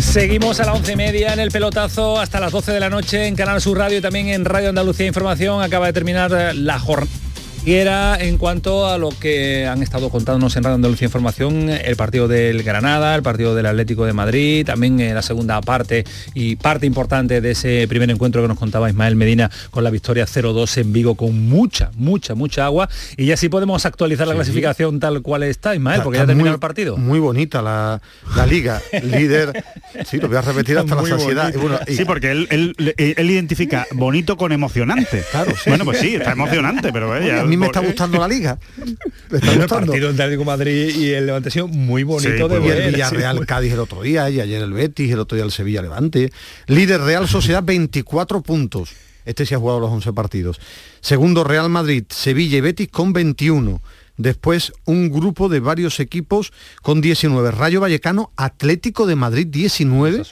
[0.00, 3.26] Seguimos a las once y media en el pelotazo hasta las 12 de la noche
[3.26, 5.60] en Canal Sur Radio y también en Radio Andalucía Información.
[5.60, 7.19] Acaba de terminar la jornada
[7.64, 11.94] y era en cuanto a lo que han estado contándonos en Radio Andalucía Información, el
[11.94, 16.56] partido del Granada, el partido del Atlético de Madrid, también en la segunda parte y
[16.56, 20.78] parte importante de ese primer encuentro que nos contaba Ismael Medina con la victoria 0-2
[20.78, 22.88] en Vigo con mucha, mucha, mucha agua.
[23.18, 26.58] Y ya sí podemos actualizar la clasificación tal cual está, Ismael, porque ya terminó el
[26.58, 26.96] partido.
[26.96, 28.00] Muy bonita la,
[28.46, 29.64] liga, líder,
[30.06, 31.52] sí, lo voy a repetir hasta la saciedad.
[31.86, 32.74] Sí, porque él,
[33.18, 35.22] identifica bonito con emocionante.
[35.30, 38.58] Claro, Bueno, pues sí, está emocionante, pero ella mí me está gustando la liga.
[39.30, 42.80] El partido entre Atlético Madrid y el Levante ha sido muy bonito de ver.
[42.80, 45.82] El Villarreal Cádiz el otro día y ayer el Betis, el otro día el Sevilla
[45.82, 46.32] Levante.
[46.66, 48.90] Líder Real Sociedad 24 puntos.
[49.24, 50.60] Este sí ha jugado los 11 partidos.
[51.00, 53.80] Segundo Real Madrid, Sevilla y Betis con 21.
[54.20, 56.52] Después un grupo de varios equipos
[56.82, 57.52] con 19.
[57.52, 60.24] Rayo Vallecano, Atlético de Madrid 19.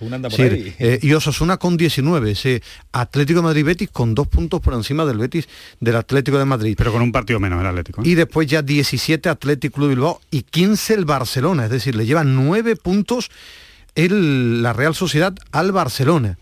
[0.79, 2.33] Eh, y Osasuna con 19.
[2.33, 5.48] Ese Atlético de Madrid Betis con dos puntos por encima del Betis
[5.81, 6.74] del Atlético de Madrid.
[6.77, 8.03] Pero con un partido menos el Atlético.
[8.03, 8.09] ¿eh?
[8.09, 11.64] Y después ya 17 Atlético de Bilbao y 15 el Barcelona.
[11.64, 13.31] Es decir, le llevan 9 puntos
[13.94, 16.37] el, la Real Sociedad al Barcelona.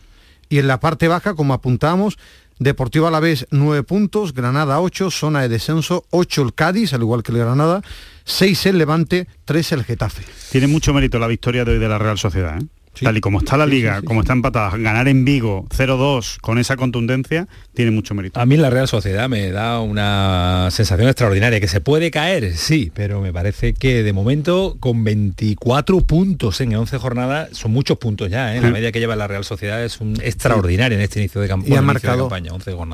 [0.49, 2.19] Y en la parte baja, como apuntamos,
[2.59, 7.33] Deportivo Alavés 9 puntos, Granada 8, zona de descenso 8 el Cádiz, al igual que
[7.33, 7.83] el Granada,
[8.25, 10.25] 6 el Levante, 3 el Getafe.
[10.51, 12.59] Tiene mucho mérito la victoria de hoy de la Real Sociedad.
[12.59, 12.67] ¿eh?
[13.05, 16.77] Tal y como está la liga, como está empatada, ganar en Vigo 0-2 con esa
[16.77, 18.41] contundencia tiene mucho mérito.
[18.41, 22.91] A mí la Real Sociedad me da una sensación extraordinaria, que se puede caer, sí,
[22.95, 28.31] pero me parece que de momento con 24 puntos en 11 jornadas, son muchos puntos
[28.31, 28.61] ya, ¿eh?
[28.61, 31.75] la media que lleva la Real Sociedad es un extraordinario en este inicio de, campaña.
[31.75, 32.31] Y ha marcado,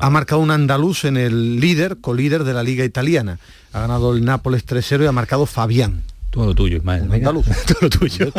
[0.01, 3.39] ha marcado un andaluz en el líder, colíder de la liga italiana.
[3.71, 6.03] Ha ganado el Nápoles 3-0 y ha marcado Fabián.
[6.33, 7.03] Todo lo tuyo, Ismael.
[7.11, 7.45] Andaluz.
[7.67, 8.31] todo lo tuyo.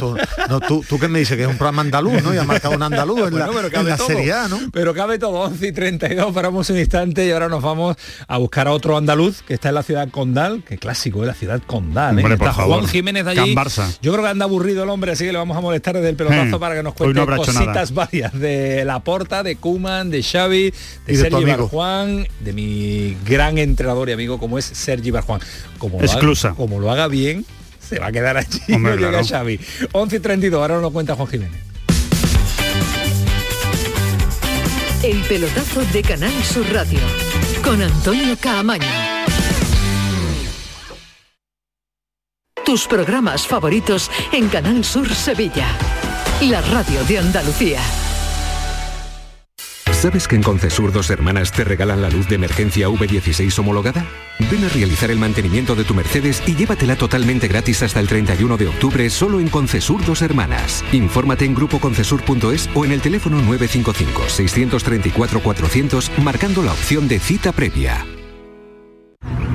[0.49, 2.35] no, tú, tú que me dices que es un programa andaluz, ¿no?
[2.35, 4.59] Y ha marcado un andaluz en la, en Serie A, ¿no?
[4.73, 8.67] Pero cabe todo, 11 y 32, paramos un instante y ahora nos vamos a buscar
[8.67, 12.19] a otro andaluz que está en la ciudad condal, que clásico es la ciudad condal,
[12.19, 12.25] ¿eh?
[12.33, 13.55] está Juan Jiménez allí.
[14.03, 16.17] Yo creo que anda aburrido el hombre, así que le vamos a molestar desde el
[16.17, 20.75] pelotazo para que nos cuente cositas varias de la porta, de Kuman, de Xavi,
[21.07, 25.41] de Sergi Barjuan, de mi gran entrenador y amigo como es Sergi Barjuan.
[25.79, 26.55] Como Exclusa.
[26.55, 27.45] como lo haga bien,
[27.89, 28.61] se va a quedar allí.
[28.73, 29.61] Hombre, llega Xavi.
[29.93, 31.61] 11 y 32, ahora nos cuenta Juan Jiménez.
[35.03, 37.01] El pelotazo de Canal Sur Radio
[37.63, 38.89] con Antonio Caamaño.
[42.65, 45.67] Tus programas favoritos en Canal Sur Sevilla.
[46.41, 47.81] La radio de Andalucía.
[50.05, 54.05] ¿Sabes que en Concesur dos hermanas te regalan la luz de emergencia V16 homologada?
[54.51, 58.59] Ven a realizar el mantenimiento de tu Mercedes y llévatela totalmente gratis hasta el 31
[58.59, 60.85] de octubre solo en Concesur dos hermanas.
[60.93, 67.53] Infórmate en grupoconcesur.es o en el teléfono 955 634 400 marcando la opción de cita
[67.53, 68.05] previa.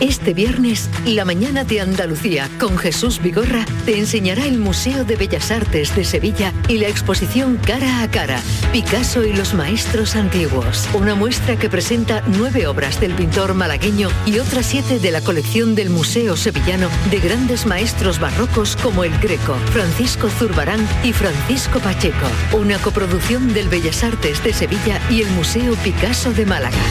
[0.00, 5.50] Este viernes, la mañana de Andalucía con Jesús Vigorra te enseñará el Museo de Bellas
[5.50, 8.40] Artes de Sevilla y la exposición Cara a Cara,
[8.72, 10.88] Picasso y los Maestros Antiguos.
[10.94, 15.74] Una muestra que presenta nueve obras del pintor malagueño y otras siete de la colección
[15.74, 22.26] del Museo Sevillano de grandes maestros barrocos como el Greco, Francisco Zurbarán y Francisco Pacheco.
[22.52, 26.82] Una coproducción del Bellas Artes de Sevilla y el Museo Picasso de Málaga.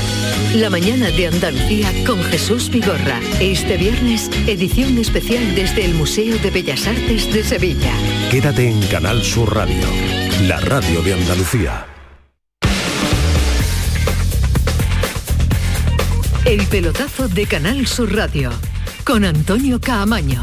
[0.56, 2.93] La mañana de Andalucía con Jesús Vigorra.
[3.40, 7.92] Este viernes, edición especial desde el Museo de Bellas Artes de Sevilla.
[8.30, 9.84] Quédate en Canal Sur Radio,
[10.44, 11.88] la radio de Andalucía.
[16.46, 18.52] El pelotazo de Canal Sur Radio
[19.04, 20.42] con Antonio Caamaño.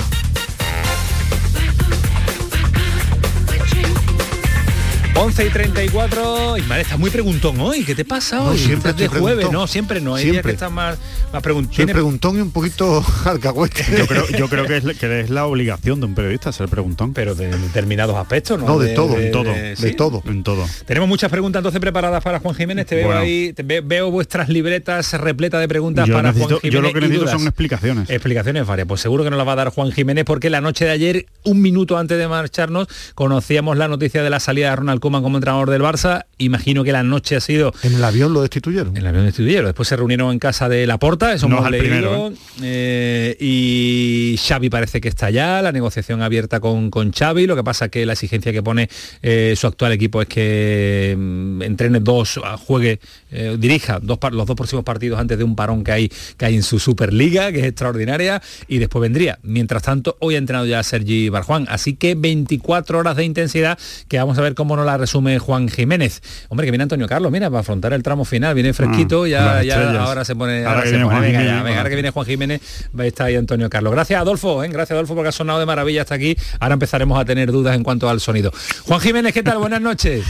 [5.31, 6.57] 11 y 34.
[6.59, 7.85] Ismael, estás muy preguntón hoy.
[7.85, 8.59] ¿Qué te pasa hoy?
[8.59, 9.53] siempre Estás de jueves, preguntón.
[9.61, 10.17] no, siempre no.
[10.17, 10.51] Hay días Siempre.
[10.51, 10.99] que estás más,
[11.33, 11.73] más preguntón.
[11.73, 13.85] Soy preguntón y un poquito alcahuete.
[13.97, 17.15] Yo creo, yo creo que, es, que es la obligación de un periodista ser preguntón.
[17.15, 18.67] Pero de determinados aspectos, ¿no?
[18.67, 19.93] No, de todo, en todo, de ¿sí?
[19.93, 20.21] todo.
[20.27, 20.67] En todo.
[20.85, 22.87] Tenemos muchas preguntas entonces preparadas para Juan Jiménez.
[22.87, 23.21] Te veo Bueno.
[23.21, 26.75] ahí, te ve- veo vuestras libretas repletas de preguntas Yo, para necesito- Juan Jiménez.
[26.75, 28.11] yo lo que necesito son explicaciones.
[28.11, 28.89] Explicaciones varias.
[28.89, 31.27] Pues seguro que nos las va a dar Juan Jiménez porque la noche de ayer,
[31.45, 35.37] un minuto antes de marcharnos, conocíamos la noticia de la salida de Ronald Koeman como
[35.39, 36.27] entrenador del Barça.
[36.39, 38.97] Imagino que la noche ha sido En el avión lo destituyeron.
[38.97, 39.67] en el avión destituyeron.
[39.67, 42.29] Después se reunieron en casa de Laporta, eso No hemos es el leído.
[42.29, 47.47] primero, eh, y Xavi parece que está ya, la negociación abierta con, con Xavi.
[47.47, 48.89] Lo que pasa que la exigencia que pone
[49.23, 54.47] eh, su actual equipo es que mm, entrene dos, ah, juegue, eh, dirija dos, los
[54.47, 57.61] dos próximos partidos antes de un parón que hay, que hay en su Superliga, que
[57.61, 59.39] es extraordinaria, y después vendría.
[59.43, 61.67] Mientras tanto, hoy ha entrenado ya a Sergi Barjuan.
[61.69, 63.79] Así que 24 horas de intensidad
[64.09, 66.23] que vamos a ver cómo nos la resume Juan Jiménez.
[66.49, 70.03] Hombre, que viene Antonio Carlos, mira, para afrontar el tramo final, viene fresquito, Ah, ya,
[70.03, 71.89] ahora se pone, Ahora ahora que se viene pone, Juan venga, ya, Jiménez, venga, ahora
[71.91, 72.61] que viene Juan Jiménez,
[72.99, 73.93] va a estar ahí Antonio Carlos.
[73.93, 74.69] Gracias Adolfo, ¿eh?
[74.69, 76.37] gracias Adolfo porque ha sonado de maravilla hasta aquí.
[76.61, 78.53] Ahora empezaremos a tener dudas en cuanto al sonido.
[78.87, 79.59] Juan Jiménez, ¿qué tal?
[79.59, 80.25] Buenas noches.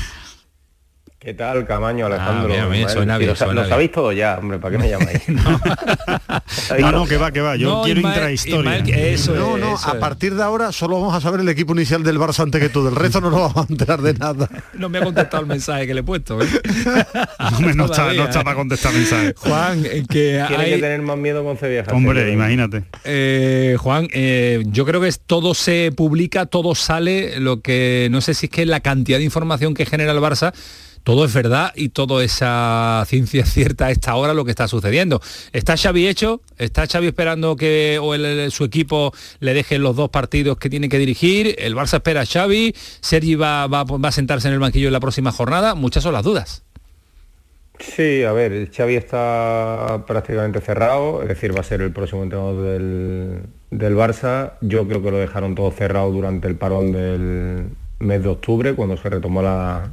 [1.22, 2.48] ¿Qué tal, Camaño, Alejandro?
[2.48, 3.68] mira, mira, suena bien, suena lo bien.
[3.68, 5.20] sabéis todo ya, hombre, ¿para qué me llamáis?
[6.80, 7.56] No, no, que va, que va.
[7.56, 8.76] Yo No, quiero intrahistoria.
[8.78, 9.98] Eso no, es, no, eso a es.
[9.98, 12.85] partir de ahora solo vamos a saber el equipo inicial del Barça antes que tú.
[12.85, 14.48] Del resto no nos vamos a enterar de nada.
[14.74, 16.40] No me ha contestado el mensaje que le he puesto.
[16.40, 16.46] ¿eh?
[17.74, 18.44] No, está, no está ¿eh?
[18.44, 19.35] para contestar mensajes.
[19.37, 20.70] Juan, eh, que Tiene hay...
[20.70, 21.92] que tener más miedo con Cevieja.
[21.92, 22.85] Hombre, imagínate.
[23.04, 28.20] Eh, Juan, eh, yo creo que es- todo se publica, todo sale, lo que no
[28.22, 30.54] sé si es que la cantidad de información que genera el Barça,
[31.02, 35.20] todo es verdad y todo esa ciencia cierta a esta hora lo que está sucediendo.
[35.52, 36.42] ¿Está Xavi hecho?
[36.58, 38.14] ¿Está Xavi esperando que o
[38.50, 41.54] su equipo le deje los dos partidos que tiene que dirigir?
[41.58, 42.74] ¿El Barça espera a Xavi?
[43.00, 45.74] ¿Sergi va a sentarse en el banquillo en la próxima jornada?
[45.74, 46.64] Muchas son las dudas.
[47.80, 52.62] Sí, a ver, Xavi está prácticamente cerrado, es decir, va a ser el próximo entrenador
[52.62, 54.52] del, del Barça.
[54.60, 58.98] Yo creo que lo dejaron todo cerrado durante el parón del mes de octubre, cuando
[58.98, 59.90] se retomó la,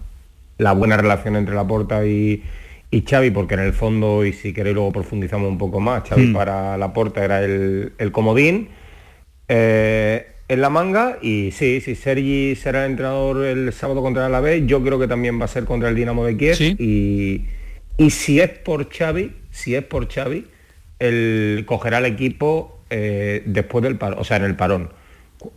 [0.58, 2.44] la buena relación entre Laporta y,
[2.92, 6.28] y Xavi, porque en el fondo, y si queréis luego profundizamos un poco más, Xavi
[6.28, 6.34] Mm.
[6.34, 8.70] para Laporta era el, el comodín.
[9.48, 14.34] Eh, en la manga y sí, sí, Sergi será el entrenador el sábado contra el
[14.34, 17.46] Alavés, yo creo que también va a ser contra el Dinamo de Kiev y,
[17.98, 20.46] y si es por Xavi, si es por Xavi,
[21.00, 24.90] él cogerá el equipo eh, después del parón, o sea, en el parón.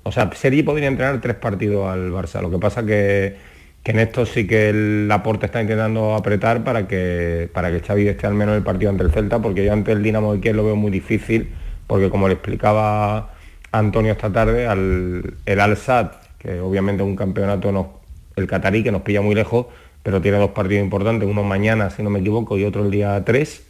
[0.02, 3.36] O sea, Sergi podría entrenar tres partidos al Barça, lo que pasa que,
[3.82, 8.08] que en esto sí que el Laporte está intentando apretar para que, para que Xavi
[8.08, 10.40] esté al menos en el partido ante el Celta, porque yo ante el Dinamo de
[10.40, 11.50] Kiev lo veo muy difícil,
[11.86, 13.34] porque como le explicaba
[13.72, 18.00] Antonio esta tarde, al, el Al-Sad, que obviamente es un campeonato, no,
[18.36, 19.66] el catarí, que nos pilla muy lejos,
[20.02, 23.22] pero tiene dos partidos importantes, uno mañana, si no me equivoco, y otro el día
[23.24, 23.66] 3,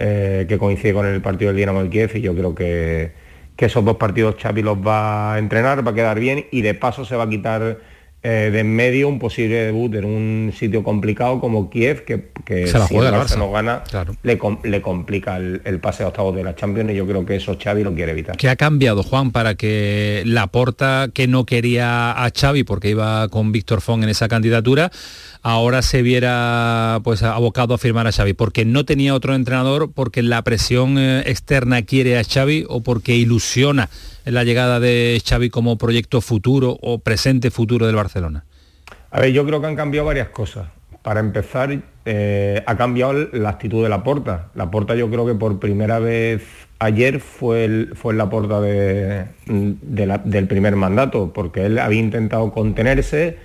[0.00, 3.12] eh, que coincide con el partido del Dinamo de Kiev, y yo creo que,
[3.56, 6.74] que esos dos partidos Xavi los va a entrenar, va a quedar bien, y de
[6.74, 7.78] paso se va a quitar
[8.22, 12.66] eh, de en medio un posible debut en un sitio complicado como Kiev, que, que
[12.66, 13.38] Se la si juega el Barça Barça.
[13.38, 14.14] no gana, Claro.
[14.22, 17.24] le, com- le complica el, el pase a octavos de la Champions, y yo creo
[17.24, 18.36] que eso Xavi lo quiere evitar.
[18.36, 23.28] ¿Qué ha cambiado, Juan, para que la porta que no quería a Xavi porque iba
[23.28, 24.90] con Víctor Font en esa candidatura,
[25.42, 28.32] ahora se viera pues abocado a firmar a Xavi?
[28.34, 33.16] ¿Porque no tenía otro entrenador, porque la presión eh, externa quiere a Xavi o porque
[33.16, 33.88] ilusiona
[34.24, 38.44] la llegada de Xavi como proyecto futuro o presente futuro del Barcelona?
[39.10, 40.68] A ver, yo creo que han cambiado varias cosas.
[41.02, 44.48] Para empezar, eh, ha cambiado la actitud de la porta.
[44.54, 46.42] La porta yo creo que por primera vez
[46.78, 53.38] ayer fue fue la porta de, del primer mandato, porque él había intentado contenerse.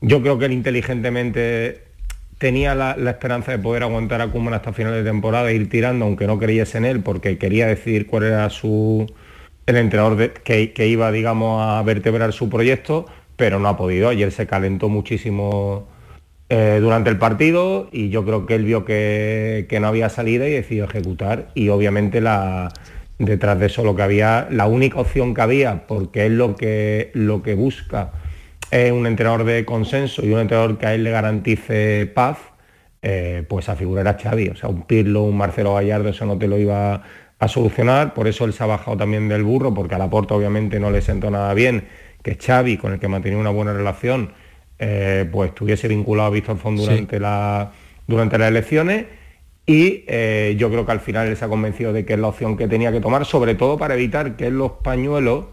[0.00, 1.82] Yo creo que él inteligentemente
[2.38, 6.04] tenía la, esperanza de poder aguantar a Kuman hasta final de temporada e ir tirando,
[6.04, 9.06] aunque no creyese en él, porque quería decidir cuál era su
[9.66, 13.06] el entrenador que, iba, digamos, a vertebrar su proyecto,
[13.36, 14.08] pero no ha podido.
[14.08, 15.86] Ayer se calentó muchísimo
[16.48, 20.48] eh, durante el partido y yo creo que él vio que, que, no había salida
[20.48, 21.48] y decidió ejecutar.
[21.54, 22.72] Y obviamente la,
[23.18, 27.10] detrás de eso lo que había, la única opción que había, porque es lo que,
[27.12, 28.12] lo que busca
[28.70, 32.38] es un entrenador de consenso y un entrenador que a él le garantice paz,
[33.02, 34.48] eh, pues a figurar a Xavi.
[34.48, 37.02] O sea, un Pirlo, un Marcelo Gallardo, eso no te lo iba
[37.38, 38.14] a solucionar.
[38.14, 40.90] Por eso él se ha bajado también del burro, porque a la Laporta obviamente no
[40.90, 41.84] le sentó nada bien
[42.22, 44.32] que Xavi, con el que mantenía una buena relación,
[44.78, 47.72] eh, pues estuviese vinculado a Víctor Font durante, la,
[48.06, 49.06] durante las elecciones.
[49.64, 52.28] Y eh, yo creo que al final él se ha convencido de que es la
[52.28, 55.44] opción que tenía que tomar, sobre todo para evitar que los pañuelos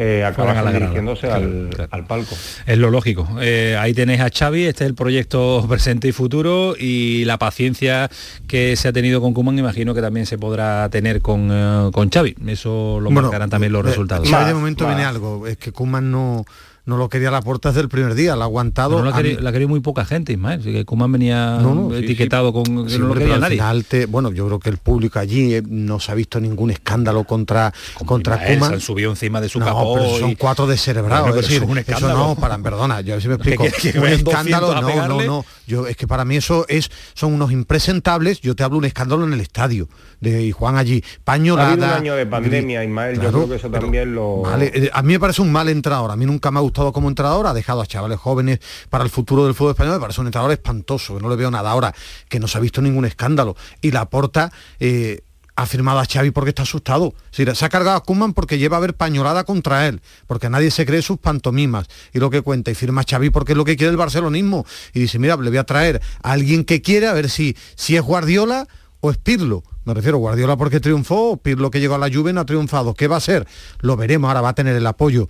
[0.00, 2.36] eh, acaban dirigiéndose al, palco.
[2.66, 3.28] Es lo lógico.
[3.40, 8.08] Eh, ahí tenéis a Xavi, este es el proyecto presente y futuro y la paciencia
[8.46, 12.10] que se ha tenido con Kuman imagino que también se podrá tener con, eh, con
[12.10, 12.36] Xavi.
[12.46, 14.30] Eso lo marcarán también los resultados.
[14.30, 16.44] de momento viene algo, es que Kuman no
[16.88, 19.04] no lo quería la puerta desde el primer día, la ha aguantado.
[19.04, 19.12] la,
[19.52, 20.62] quería, muy poca gente, Ismael.
[20.62, 21.60] que Kuman venía
[21.94, 24.06] etiquetado con que no lo quería nadie.
[24.06, 27.74] bueno, yo creo que el público allí eh, no se ha visto ningún escándalo contra
[28.06, 28.70] contra Kuman.
[28.72, 31.28] Se subido encima de su no, Pero son cuatro de cerebrado.
[31.28, 33.64] es decir, eso no, para, perdona, yo si me explico.
[33.64, 35.44] un escándalo, no, no, no.
[35.66, 38.40] Yo, es que para mí eso es, son unos impresentables.
[38.40, 41.04] Yo te hablo un escándalo en el estadio de Juan allí.
[41.22, 43.20] Paño Ha habido un año de pandemia, Ismael.
[43.20, 44.44] yo creo que eso también lo.
[44.58, 46.10] Eh, a mí me parece un mal entrador.
[46.10, 48.60] A mí nunca me ha gustado como entrenador, ha dejado a chavales jóvenes
[48.90, 51.50] para el futuro del fútbol español, me parece un entrenador espantoso, que no le veo
[51.50, 51.94] nada ahora,
[52.28, 53.56] que no se ha visto ningún escándalo.
[53.80, 55.22] Y la porta eh,
[55.58, 57.14] ha firmado a Xavi porque está asustado.
[57.32, 60.86] se ha cargado a Kuman porque lleva a ver pañolada contra él, porque nadie se
[60.86, 62.70] cree sus pantomimas y lo que cuenta.
[62.70, 64.64] Y firma a Xavi porque es lo que quiere el barcelonismo.
[64.94, 67.96] Y dice, mira, le voy a traer a alguien que quiere, a ver si, si
[67.96, 68.68] es Guardiola
[69.00, 69.64] o es Pirlo.
[69.84, 72.94] Me refiero, Guardiola porque triunfó, Pirlo que llegó a la Juve no ha triunfado.
[72.94, 73.44] ¿Qué va a ser?
[73.80, 75.28] Lo veremos, ahora va a tener el apoyo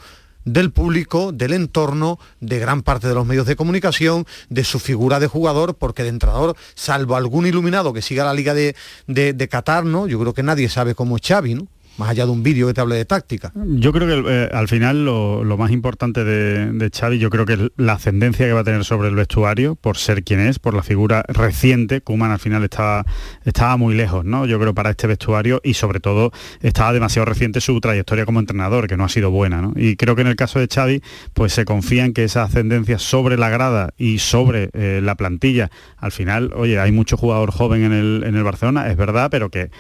[0.53, 5.21] del público, del entorno, de gran parte de los medios de comunicación, de su figura
[5.21, 8.75] de jugador, porque de entrenador, salvo algún iluminado que siga la liga de,
[9.07, 9.79] de, de Qatar.
[9.85, 11.69] Yo creo que nadie sabe cómo es Xavi, ¿no?
[11.99, 13.53] Más allá de un vídeo que te hable de táctica.
[13.55, 17.55] Yo creo que eh, al final lo, más importante de, de, Xavi, yo creo que
[17.55, 20.75] es la ascendencia que va a tener sobre el vestuario, por ser quien es, por
[20.75, 23.05] la figura reciente, Kuman al final estaba,
[23.45, 24.47] estaba muy lejos, ¿no?
[24.47, 26.31] Yo creo para este vestuario y sobre todo
[26.61, 29.73] estaba demasiado reciente su trayectoria como entrenador, que no ha sido buena, ¿no?
[29.75, 31.03] Y creo que en el caso de Xavi,
[31.35, 35.71] pues se confía en que esa ascendencia sobre la grada y sobre eh, la plantilla,
[35.97, 39.51] al final, oye, hay mucho jugador joven en el, en el Barcelona, es verdad, pero
[39.51, 39.71] que,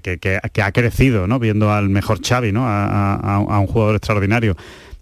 [0.00, 1.38] que, ha crecido, ¿no?
[1.38, 2.64] Viendo al mejor Xavi, ¿no?
[2.66, 4.56] a un jugador extraordinario.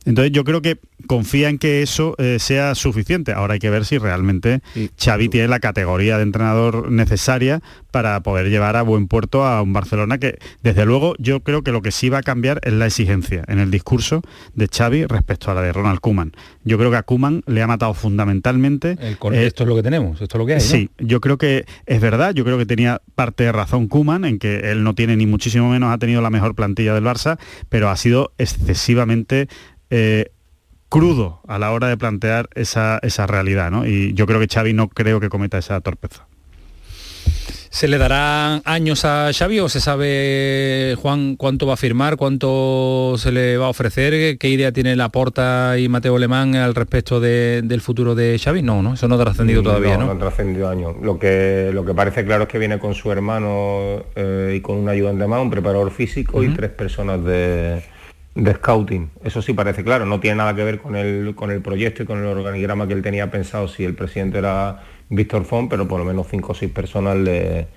[0.05, 3.33] Entonces yo creo que confía en que eso eh, sea suficiente.
[3.33, 4.61] Ahora hay que ver si realmente
[4.99, 9.73] Xavi tiene la categoría de entrenador necesaria para poder llevar a buen puerto a un
[9.73, 12.87] Barcelona que, desde luego, yo creo que lo que sí va a cambiar es la
[12.87, 14.23] exigencia en el discurso
[14.55, 16.33] de Xavi respecto a la de Ronald Kuman.
[16.65, 18.97] Yo creo que a Kuman le ha matado fundamentalmente...
[19.01, 20.61] Eh, esto es lo que tenemos, esto es lo que hay.
[20.61, 24.39] Sí, yo creo que es verdad, yo creo que tenía parte de razón Kuman en
[24.39, 27.39] que él no tiene ni muchísimo menos ha tenido la mejor plantilla del Barça,
[27.69, 29.49] pero ha sido excesivamente
[29.97, 30.33] eh,
[30.89, 33.87] crudo a la hora de plantear esa, realidad, ¿no?
[33.87, 36.27] Y yo creo que Xavi no creo que cometa esa torpeza.
[37.71, 43.15] ¿Se le darán años a Xavi o se sabe, Juan, cuánto va a firmar, cuánto
[43.19, 44.37] se le va a ofrecer?
[44.37, 48.63] ¿Qué idea tiene Laporta y Mateo Alemán al respecto del futuro de Xavi?
[48.63, 50.07] No, no, eso no ha trascendido mm, todavía, ¿no?
[50.07, 50.95] No, ha trascendido años.
[51.03, 54.77] Lo que, lo que parece claro es que viene con su hermano eh, y con
[54.77, 57.83] un ayudante más, un preparador físico y tres personas de,
[58.35, 59.11] de scouting.
[59.22, 62.07] Eso sí parece claro, no tiene nada que ver con el, con el proyecto y
[62.07, 65.99] con el organigrama que él tenía pensado si el presidente era Víctor Font, pero por
[65.99, 67.68] lo menos cinco o seis personas le,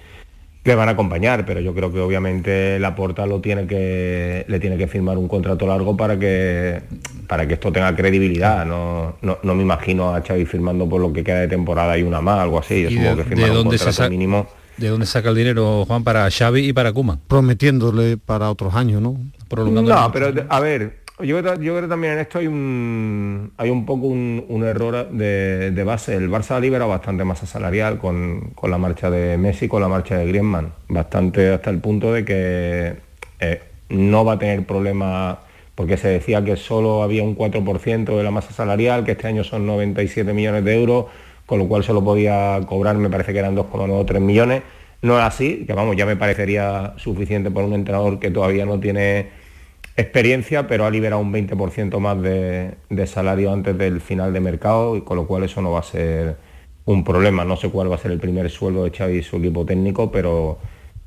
[0.63, 4.59] le van a acompañar, pero yo creo que obviamente la porta lo tiene que, le
[4.59, 6.81] tiene que firmar un contrato largo para que,
[7.27, 8.65] para que esto tenga credibilidad.
[8.65, 12.19] No, no, me imagino a Xavi firmando por lo que queda de temporada y una
[12.19, 12.83] más, algo así.
[12.83, 14.47] Yo supongo que firmar un contrato mínimo
[14.77, 17.19] ¿De dónde saca el dinero, Juan, para Xavi y para Kuma?
[17.27, 19.17] Prometiéndole para otros años, ¿no?
[19.49, 24.05] no, pero a ver, yo creo, que también en esto hay un, hay un poco
[24.05, 26.15] un, error de, base.
[26.15, 30.15] El Barça ha liberado bastante masa salarial con, la marcha de Messi, con la marcha
[30.17, 30.73] de Griezmann.
[30.87, 32.95] Bastante hasta el punto de que
[33.39, 35.39] eh, no va a tener problema
[35.73, 39.43] porque se decía que solo había un 4% de la masa salarial, que este año
[39.43, 41.05] son 97 millones de euros
[41.47, 44.61] con lo cual se lo podía cobrar, me parece que eran 2,9 o 3 millones.
[45.01, 48.79] No es así, que vamos, ya me parecería suficiente por un entrenador que todavía no
[48.79, 49.29] tiene
[49.95, 55.01] experiencia, pero ha liberado un 20% más de, salario antes del final de mercado, y
[55.01, 56.35] con lo cual eso no va a ser
[56.85, 57.45] un problema.
[57.45, 60.11] No sé cuál va a ser el primer sueldo de Xavi y su equipo técnico,
[60.11, 60.57] pero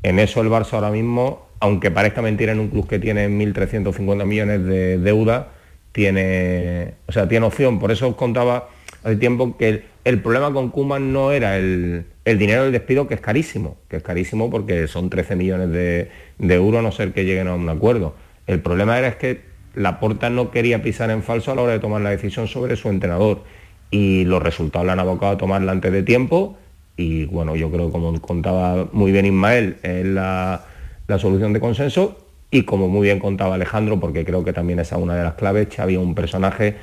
[0.02, 4.24] en eso el Barça ahora mismo, aunque parezca mentira en un club que tiene 1.350
[4.24, 5.48] millones de deuda,
[5.92, 7.78] tiene, o sea, tiene opción.
[7.78, 8.70] Por eso os contaba
[9.02, 13.20] hace tiempo que el, problema con Kuman no era el, dinero del despido, que es
[13.20, 16.10] carísimo, que es carísimo porque son 13 millones de,
[16.54, 18.14] euros, a no ser que lleguen a un acuerdo.
[18.46, 19.42] El problema era es que
[19.74, 22.88] Laporta no quería pisar en falso a la hora de tomar la decisión sobre su
[22.88, 23.44] entrenador
[23.90, 26.56] y los resultados le han abocado a tomarla antes de tiempo
[26.96, 30.64] y bueno, yo creo como contaba muy bien Ismael, es la,
[31.06, 32.18] la solución de consenso
[32.50, 35.34] y como muy bien contaba Alejandro, porque creo que también esa es una de las
[35.34, 36.76] claves, había un personaje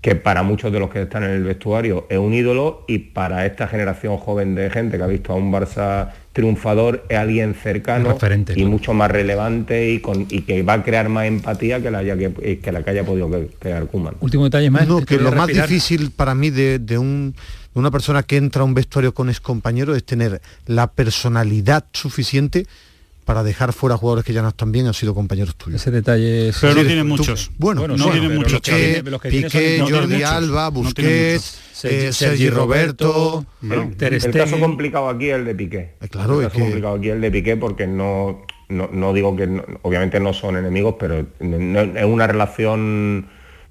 [0.00, 3.44] que para muchos de los que están en el vestuario es un ídolo y para
[3.44, 8.16] esta generación joven de gente que ha visto a un Barça triunfador es alguien cercano
[8.54, 12.02] y mucho más relevante y, con, y que va a crear más empatía que la,
[12.02, 13.28] que, que la que haya podido
[13.58, 14.14] crear Kuman.
[14.20, 14.88] Último detalle más.
[14.88, 17.34] No, que lo más difícil para mí de, de un
[17.72, 22.66] una persona que entra a un vestuario con compañero es tener la personalidad suficiente
[23.24, 25.80] para dejar fuera jugadores que ya no están bien han sido compañeros tuyos.
[25.80, 26.58] Ese detalle es...
[26.60, 27.50] Pero no tienen muchos.
[27.58, 28.60] Bueno, no tienen muchos.
[28.60, 33.44] Piqué, Jordi Alba, Busquets, eh, Sergi Roberto...
[33.62, 35.94] el, caso complicado aquí es el de Piqué.
[36.00, 39.62] Eh, claro, el caso complicado aquí es el de Piqué porque no, no, digo que...
[39.82, 43.28] obviamente no son enemigos, pero es una relación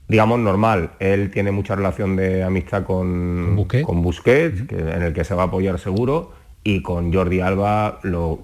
[0.08, 0.94] digamos, normal.
[1.00, 5.46] Él tiene mucha relación de amistad con, con Busquets, en el que se va a
[5.46, 6.34] apoyar seguro,
[6.64, 8.40] y con Jordi Alba lo,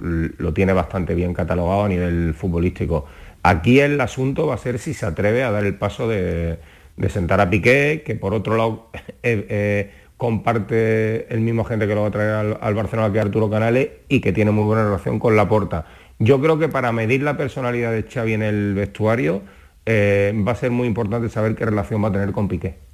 [0.54, 3.06] tiene bastante bien catalogado a nivel futbolístico.
[3.44, 6.60] Aquí el asunto va a ser si se atreve a dar el paso de,
[7.10, 8.90] sentar a Piqué, que por otro lado
[9.24, 13.50] eh, eh, comparte el mismo gente que lo va a traer al, Barcelona que Arturo
[13.50, 15.86] Canales y que tiene muy buena relación con Laporta.
[16.18, 19.42] Yo creo que para medir la personalidad de Xavi en el vestuario,
[19.86, 22.85] eh, va a ser muy importante saber qué relación va a tener con Piqué.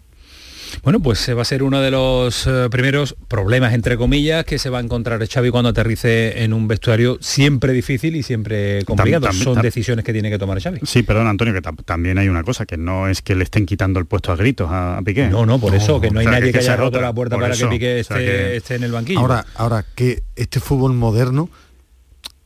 [0.84, 4.70] Bueno, pues va a ser uno de los eh, primeros problemas, entre comillas, que se
[4.70, 9.32] va a encontrar Xavi cuando aterrice en un vestuario siempre difícil y siempre complicado.
[9.34, 10.80] Son decisiones que tiene que tomar Xavi.
[10.84, 14.00] Sí, perdón, Antonio, que también hay una cosa, que no es que le estén quitando
[14.00, 15.28] el puesto a gritos a, Piqué.
[15.28, 17.68] No, no, por eso, que no hay nadie que, haya roto la puerta para que
[17.68, 19.20] Piqué esté, en el banquillo.
[19.20, 21.50] Ahora, ahora que este fútbol moderno,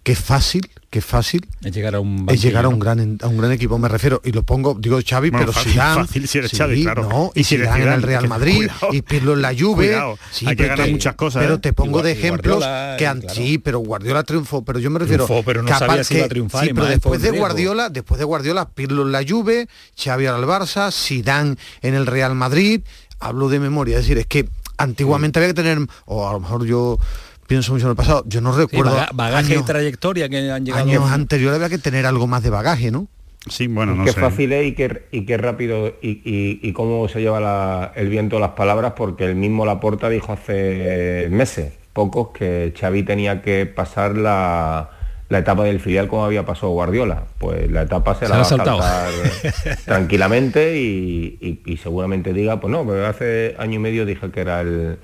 [0.05, 3.37] qué fácil qué fácil es llegar a un es llegar a un gran a un
[3.37, 3.77] gran equipo.
[3.79, 7.09] Me refiero y lo pongo digo Xavi pero fácil, fácil si eres Xavi, claro.
[7.09, 9.99] no, y, si Zidane en el Real Madrid y Pirlo en la Juve.
[10.31, 11.57] Sí, hay que ganar muchas cosas pero ¿eh?
[11.57, 12.63] te pongo de ejemplos
[12.99, 16.25] que han, sí pero Guardiola triunfó pero yo me refiero pero no sabía si iba
[16.25, 20.27] a triunfar sí, pero después de Guardiola después de Guardiola Pirlo en la Juve Xavi
[20.27, 22.81] al Barça Zidane en el Real Madrid.
[23.19, 24.47] Hablo de memoria es decir es que
[24.77, 26.99] antiguamente había que tener o a lo mejor yo
[27.47, 28.23] pienso mucho en el pasado.
[28.27, 28.97] Yo no recuerdo.
[29.13, 30.83] bagaje y trayectoria que han llegado.
[30.83, 33.07] Años anteriores había que tener algo más de bagaje, ¿no?
[33.47, 37.91] Sí, bueno, no qué fácil es y qué, y qué rápido y, cómo se lleva
[37.95, 43.43] el viento las palabras, porque el mismo Laporta dijo hace meses, pocos, que Xavi tenía
[43.43, 44.89] que pasar la,
[45.29, 47.25] etapa del filial como había pasado Guardiola.
[47.37, 48.79] Pues la etapa se, la va a saltar
[49.85, 54.61] tranquilamente y, y, seguramente diga, pues no, pero hace año y medio dije que era
[54.61, 54.97] el,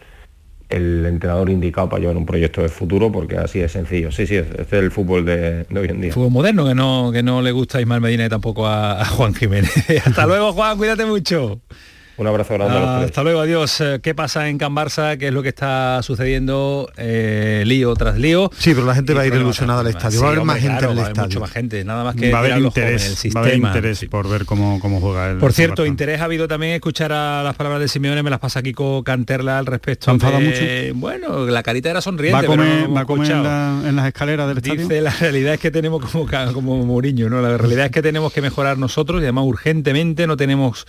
[0.71, 4.11] el entrenador indicado para llevar un proyecto de futuro porque así es sencillo.
[4.11, 6.13] Sí, sí, este es el fútbol de, hoy en día.
[6.13, 9.05] Fútbol moderno que no, que no le gusta a Ismael Medina y tampoco a, a
[9.05, 9.71] Juan Jiménez.
[10.05, 11.61] Hasta luego, Juan, cuídate mucho.
[12.17, 13.05] Un abrazo grande a los tres.
[13.05, 13.81] Hasta luego, adiós.
[13.81, 15.17] Eh, ¿Qué pasa en Can Barça?
[15.17, 16.91] ¿Qué es lo que está sucediendo?
[16.97, 18.51] Eh, lío tras lío.
[18.57, 20.21] Sí, pero la gente va a ir ilusionada al estadio.
[20.21, 21.23] va a haber más gente en el estadio.
[21.23, 24.29] Mucho más gente, nada más que va a haber interés, va a haber interés por
[24.29, 27.81] ver cómo, cómo juega el Por cierto, interés ha habido también escuchar a las palabras
[27.81, 30.11] de Simeone, me las pasa Kiko Canterla al respecto.
[30.11, 30.99] De, mucho?
[30.99, 32.35] Bueno, la carita era sonriente.
[32.35, 34.81] ¿Va a comer, ¿va a comer en, las escaleras del estadio?
[34.81, 37.41] Dice, la realidad es que tenemos como, como Mourinho, ¿no?
[37.41, 40.85] La realidad es que tenemos que mejorar nosotros y además urgentemente no tenemos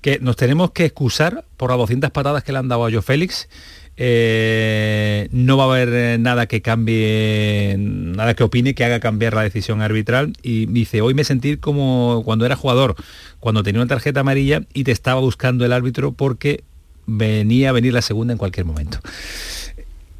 [0.00, 3.02] que nos tenemos que excusar por las 200 patadas que le han dado a Joe
[3.02, 3.48] Félix.
[3.96, 9.34] Eh, no va a haber eh, nada que cambie, nada que opine, que haga cambiar
[9.34, 10.34] la decisión arbitral.
[10.42, 12.94] Y dice, hoy me sentí como cuando era jugador,
[13.40, 16.62] cuando tenía una tarjeta amarilla y te estaba buscando el árbitro porque
[17.06, 19.00] venía a venir la segunda en cualquier momento.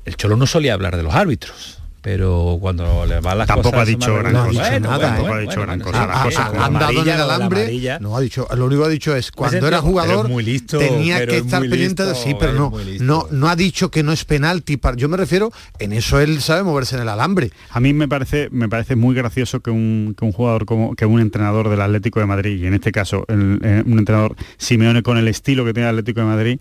[0.04, 3.82] El Cholo no solía hablar de los árbitros pero cuando le va las tampoco cosas
[3.82, 4.74] ha dicho gran no cosa.
[4.74, 6.64] ha nada, tampoco ha dicho gran cosa.
[6.64, 7.98] han dado en el alambre.
[8.00, 11.26] no ha dicho lo único que ha dicho es cuando era jugador muy listo, tenía
[11.26, 14.78] que estar pendiente de sí pero no no no ha dicho que no es penalti
[14.96, 17.50] yo me refiero en eso él sabe moverse en el alambre.
[17.70, 21.06] A mí me parece me parece muy gracioso que un, que un jugador como que
[21.06, 25.02] un entrenador del Atlético de Madrid y en este caso el, eh, un entrenador Simeone
[25.02, 26.60] con el estilo que tiene el Atlético de Madrid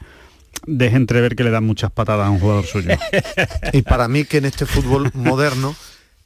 [0.65, 2.89] deje entrever que le dan muchas patadas a un jugador suyo.
[3.73, 5.75] y para mí que en este fútbol moderno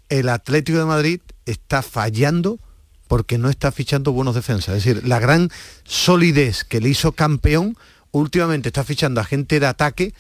[0.10, 2.60] el Atlético de Madrid está fallando
[3.08, 4.78] porque no está fichando buenos defensas.
[4.78, 5.50] Es decir, la gran
[5.84, 7.78] solidez que le hizo campeón
[8.12, 10.14] últimamente está fichando a gente de ataque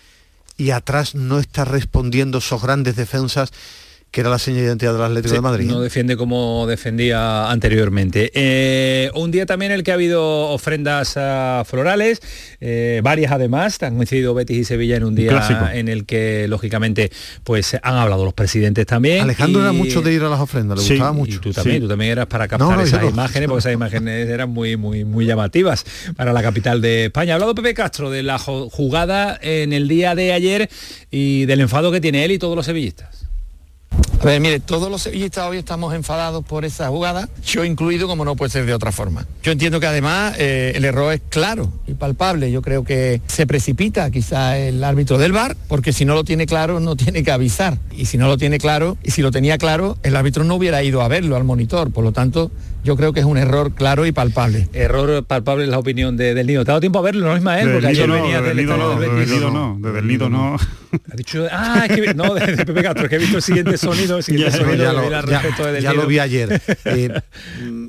[0.57, 3.51] y atrás no está respondiendo esos grandes defensas
[4.11, 5.69] que era la señal de identidad del Atlético Sí, de Madrid.
[5.69, 8.29] No defiende como defendía anteriormente.
[8.33, 12.21] Eh, un día también en el que ha habido ofrendas ah, florales,
[12.59, 15.65] eh, varias además, han coincidido Betis y Sevilla en un día clásico.
[15.73, 17.09] en el que lógicamente
[17.45, 19.21] pues han hablado los presidentes también.
[19.23, 21.39] Alejandro y- era mucho de ir a las ofrendas, le Sí, gustaba y mucho.
[21.39, 21.81] tú también, Sí.
[21.81, 23.09] tú también eras para captar No, esas no.
[23.09, 25.85] imágenes, porque esas imágenes eran muy, muy, muy llamativas
[26.17, 27.31] para la capital de España.
[27.31, 30.69] Ha hablado Pepe Castro de la jugada en el día de ayer
[31.09, 33.30] y del enfado que tiene él y todos los sevillistas.
[34.23, 38.35] Ver, mire, todos los sevillistas hoy estamos enfadados por esa jugada, yo incluido como no
[38.35, 39.25] puede ser de otra forma.
[39.41, 42.51] Yo entiendo que además eh, el error es claro y palpable.
[42.51, 46.45] Yo creo que se precipita quizá el árbitro del VAR, porque si no lo tiene
[46.45, 47.79] claro no tiene que avisar.
[47.97, 50.83] Y si no lo tiene claro, y si lo tenía claro, el árbitro no hubiera
[50.83, 51.91] ido a verlo al monitor.
[51.91, 52.51] Por lo tanto,
[52.83, 54.67] yo creo que es un error claro y palpable.
[54.73, 56.63] Error palpable es la opinión de- del nido.
[56.65, 57.65] ¿Te ha dado tiempo a verlo, no Ismael?
[57.67, 60.29] Desde Porque ayer no, venía del el nido no, del nido no, desde el nido
[60.29, 60.55] no.
[60.55, 63.43] Ha dicho, ah, es que, no, de, de Pepe Castro, es que he visto el
[63.43, 66.19] siguiente sonido, el siguiente Ya, sonido ya lo- ya- respecto de del ya lo vi
[66.19, 66.61] ayer.
[66.85, 67.21] Eh,
[67.63, 67.87] mm,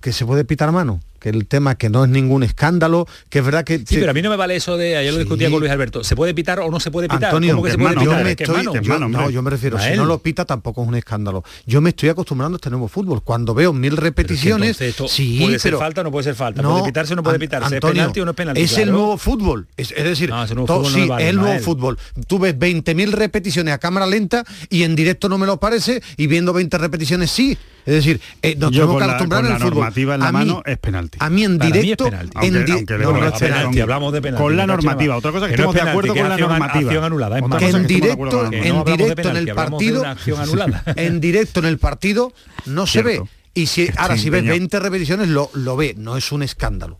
[0.00, 3.44] que se puede pitar mano, que el tema que no es ningún escándalo, que es
[3.44, 3.78] verdad que...
[3.78, 6.04] Sí, pero a mí no me vale eso de, ayer lo discutía con Luis Alberto,
[6.04, 7.26] ¿se puede pitar o no se puede pitar?
[7.26, 8.24] Antonio, ¿Cómo que se yo puede pitar?
[8.24, 9.08] me ¿Que es estoy- mano?
[9.10, 11.44] yo- no, yo me refiero, si no lo pita tampoco es un escándalo.
[11.66, 13.22] Yo me estoy acostumbrando a este nuevo fútbol.
[13.22, 16.34] Cuando veo mil repeticiones, entonces esto sí, puede ser pero falta o no puede ser
[16.34, 18.60] falta, no, puede pitarse o no puede pitarse, ¿es Antonio, penalti o no es penalti?
[18.62, 19.66] Es el nuevo fútbol.
[19.76, 21.98] Es, es decir, No, ese nuevo to- fútbol no sí, vale, es el nuevo fútbol.
[22.26, 26.26] Tú ves 20.000 repeticiones a cámara lenta y en directo no me lo parece y
[26.26, 27.56] viendo 20 repeticiones sí.
[27.86, 29.74] Es decir, eh, nos Yo tenemos que acostumbrar el fútbol.
[29.74, 31.07] normativa en la A mí- mano es penalti.
[31.20, 32.38] A mí en mí es directo, penalti.
[32.38, 33.80] en Aunque- di- aunque le no, no, ponga es penalti, penalti.
[33.80, 34.42] hablamos de penalti.
[34.42, 35.16] Con la en normativa.
[35.16, 36.78] Otra cosa es que no estemos de acuerdo que con la normativa.
[36.90, 40.04] Acción anulada, es es en que acuerdo directo, Que en directo en el partido,
[40.96, 42.32] en directo en el partido
[42.66, 43.22] no se ve.
[43.54, 44.58] Y si ahora si ves empeñado.
[44.58, 46.98] 20 repeticiones lo, lo ve, no es un escándalo.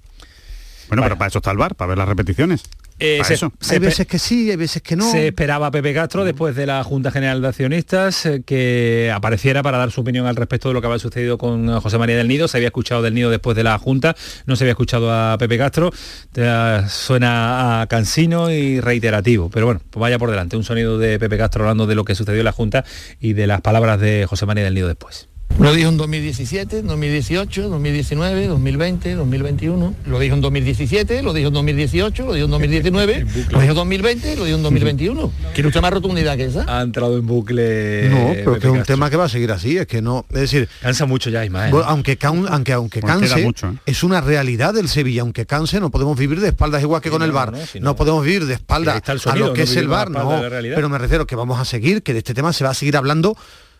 [0.88, 2.62] Bueno, pero para eso está el bar, para ver las repeticiones.
[3.00, 3.52] Eh, se- eso.
[3.60, 5.08] se hay veces que sí, hay veces que no.
[5.08, 9.62] Se esperaba a Pepe Castro después de la Junta General de Accionistas eh, que apareciera
[9.62, 12.26] para dar su opinión al respecto de lo que había sucedido con José María del
[12.26, 12.48] Nido.
[12.48, 14.16] Se había escuchado del Nido después de la Junta,
[14.46, 15.90] no se había escuchado a Pepe Castro.
[16.88, 19.50] Suena a cansino y reiterativo.
[19.50, 20.56] Pero bueno, pues vaya por delante.
[20.56, 22.84] Un sonido de Pepe Castro hablando de lo que sucedió en la Junta
[23.20, 25.28] y de las palabras de José María del Nido después.
[25.58, 29.94] Lo dijo en 2017, 2018, 2019, 2020, 2021.
[30.06, 33.74] Lo dijo en 2017, lo dijo en 2018, lo dijo en 2019, lo dijo en
[33.74, 35.32] 2020, lo dijo en 2021.
[35.54, 36.64] ¿Quiere usted más rotundidad que esa?
[36.68, 38.08] Ha entrado en bucle.
[38.08, 38.94] no, pero Pepe que es un Castro.
[38.94, 41.72] tema que va a seguir así, es que no, es decir, Cansa mucho ya, Ismael.
[41.72, 43.72] bueno, aunque, aunque aunque Pues queda canse, mucho, ¿eh?
[43.84, 47.12] es una realidad del Sevilla, aunque canse, no podemos vivir de espaldas igual que Sí,
[47.12, 47.50] con el no, VAR.
[47.50, 49.58] no, No, si no- podemos vivir de espaldas ahí está el a sonido, lo que
[49.58, 50.36] no es el vivimos a VAR, espaldas no.
[50.36, 50.74] de la realidad.
[50.76, 52.96] Pero me refiero que vamos a seguir, que de este tema se va a seguir
[52.96, 53.36] hablando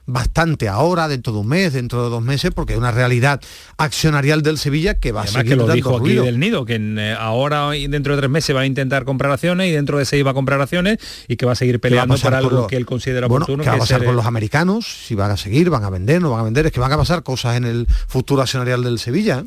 [0.09, 3.41] bastante ahora, dentro de un mes, dentro de dos meses, porque es una realidad
[3.77, 6.25] accionarial del Sevilla que va a seguir que lo dando dijo aquí ruido.
[6.25, 9.31] del nido, que en, eh, ahora y dentro de tres meses va a intentar comprar
[9.31, 10.99] acciones y dentro de seis va a comprar acciones
[11.29, 13.27] y que va a seguir ¿Qué va a peleando por algo los- que él considera
[13.29, 13.63] bueno, oportuno.
[13.65, 14.87] ¿qué va a pasar ser, con los americanos?
[15.07, 16.97] Si van a seguir, van a vender, no van a vender, es que van a
[16.97, 19.45] pasar cosas en el futuro accionarial del Sevilla.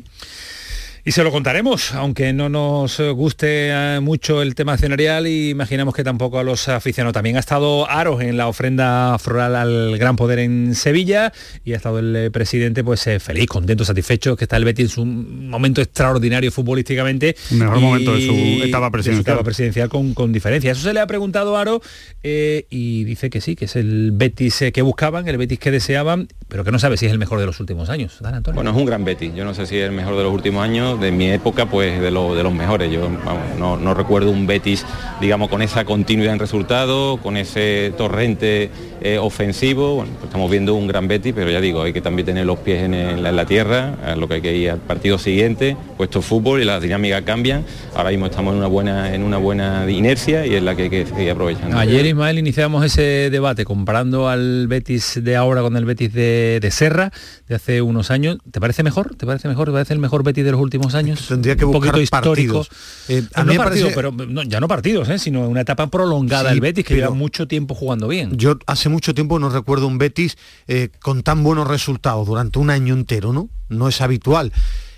[1.04, 5.94] Y se lo contaremos, aunque no nos guste eh, mucho el tema accionarial y imaginamos
[5.94, 7.12] que tampoco a los aficionados.
[7.14, 11.32] También ha estado Aros en la ofrenda floral al Gran Poder en Sevilla
[11.64, 14.96] y ha estado el eh, presidente pues eh, feliz, contento, satisfecho, que está el Betis
[14.96, 17.34] en un momento extraordinario futbolísticamente.
[17.50, 18.32] El mejor y- momento de su
[18.64, 19.20] etapa de su presidencial.
[19.34, 20.70] etapa presidencial con, con diferencia.
[20.70, 21.82] Eso se le ha preguntado a Aro
[22.22, 26.28] eh, y dice que sí, que es el Betis que buscaban, el Betis que deseaban,
[26.46, 28.18] pero que no sabe si es el mejor de los últimos años.
[28.20, 28.54] Dan Antonio.
[28.54, 29.34] Bueno, es un gran Betis.
[29.34, 32.00] Yo no sé si es el mejor de los últimos años, de mi época, pues
[32.00, 32.90] de, lo- de los mejores.
[32.92, 33.08] Yo
[33.58, 34.84] no, no recuerdo un Betis,
[35.20, 38.70] digamos, con esa continuidad en resultados, con ese torrente
[39.00, 39.96] eh, ofensivo.
[39.96, 42.58] Bueno, pues estamos viendo un gran Betis, pero ya digo, hay que también tener los
[42.58, 46.60] pies en la tierra, a lo que hay que ir al partido siguiente, puesto fútbol
[46.62, 47.64] y las dinámicas cambian.
[47.94, 50.90] Ahora mismo estamos en una buena, en una buena inercia y es la que hay
[50.90, 51.76] que seguir aprovechando.
[51.78, 56.70] Ayer, Ismael, iniciamos ese debate comparando al Betis de ahora con el Betis de, de
[56.70, 57.12] Serra
[57.48, 58.38] de hace unos años.
[58.50, 59.14] ¿Te parece mejor?
[59.16, 59.66] ¿Te parece mejor?
[59.68, 61.26] ¿Te parece el mejor Betis de los últimos años?
[61.28, 62.54] Tendría que Un buscar poquito histórico.
[62.64, 62.68] partidos.
[63.08, 65.18] Eh, a No mí me partidos, parece- pero no, ya no partidos, ¿eh?
[65.18, 68.36] sino una etapa prolongada Sí, del Betis que lleva mucho tiempo jugando bien.
[68.36, 70.36] Yo hace mucho tiempo no recuerdo un Betis
[70.68, 73.48] eh, con tan buenos resultados durante un año entero, ¿no?
[73.68, 74.52] No es habitual.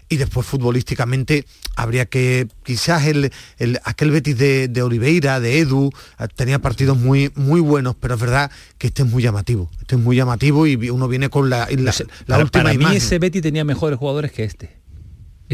[0.06, 5.90] Y después futbolísticamente habría que, quizás el, el- aquel Betis de, de Oliveira, de Edu,
[6.20, 9.70] eh, tenía partidos muy, muy buenos, pero es verdad que este es muy llamativo.
[9.80, 11.92] Este es muy llamativo y uno viene con la, la, la
[12.26, 12.96] para, última para mí imagen.
[12.98, 14.76] ese Betis tenía mejores jugadores que este.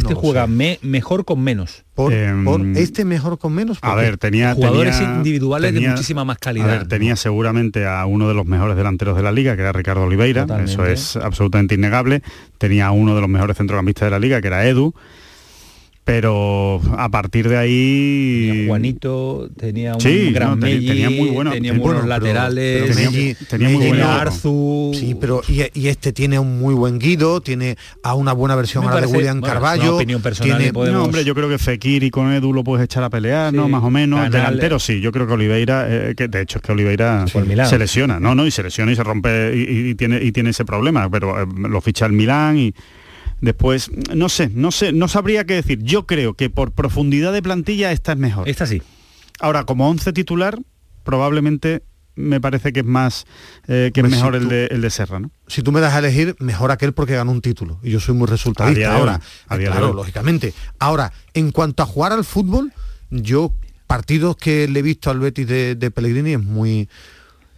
[0.03, 1.85] Este No juega me- mejor con menos.
[1.95, 3.79] Por, Em, por este mejor con menos.
[3.83, 7.87] A porque- ver, tenía Jugadores tenía- individuales de muchísima más calidad, A ver, tenía seguramente
[7.87, 10.73] a uno de los mejores delanteros de la liga, que era Ricardo Oliveira, Totalmente.
[10.73, 12.23] eso es absolutamente innegable.
[12.59, 14.95] Tenía a uno de los mejores centrocampistas de la liga, que era Edu.
[16.11, 21.29] Pero a partir de ahí Juanito tenía un Sí, gran no, tenía- Melli, tenía muy
[21.31, 22.95] buena- tenía tenía- buenos bueno, pero- laterales pero
[23.49, 27.41] tenía muy tenía buena- Arzu Sí, pero y, y este tiene un muy buen Guido,
[27.41, 29.83] tiene a una buena versión ahora de William bueno, Carballo.
[29.85, 32.53] una opinión personal tiene- y podemos- No, hombre, yo creo que Fekir y con Edu
[32.53, 33.69] lo puedes echar a pelear, ¿no?
[33.69, 34.19] Más o menos.
[34.19, 34.33] Canales.
[34.33, 38.19] Delantero sí, yo creo que Oliveira, eh, que de hecho es que Oliveira se lesiona,
[38.19, 41.41] no, no, y se lesiona y se rompe y tiene y tiene ese problema, pero
[41.41, 42.75] eh, lo ficha el Milán y
[43.41, 45.83] después no sé, no sé, no sabría qué decir.
[45.83, 48.49] Yo creo que por profundidad de plantilla esta es mejor.
[48.49, 48.83] esta sí
[49.41, 50.59] Ahora, como 11 titular,
[51.05, 51.83] probablemente
[52.17, 53.25] me parece que es más
[53.69, 55.31] eh, que es si mejor el de el de Serra, ¿no?
[55.47, 57.79] si tú me das a elegir, mejor aquel porque ganó un título.
[57.83, 59.21] Y yo soy muy resultadista ahora.
[59.71, 60.53] claro, lógicamente.
[60.79, 62.73] Ahora, en cuanto a jugar al fútbol,
[63.11, 63.55] yo
[63.87, 66.89] partidos que le he visto al Betis de, de Pellegrini es muy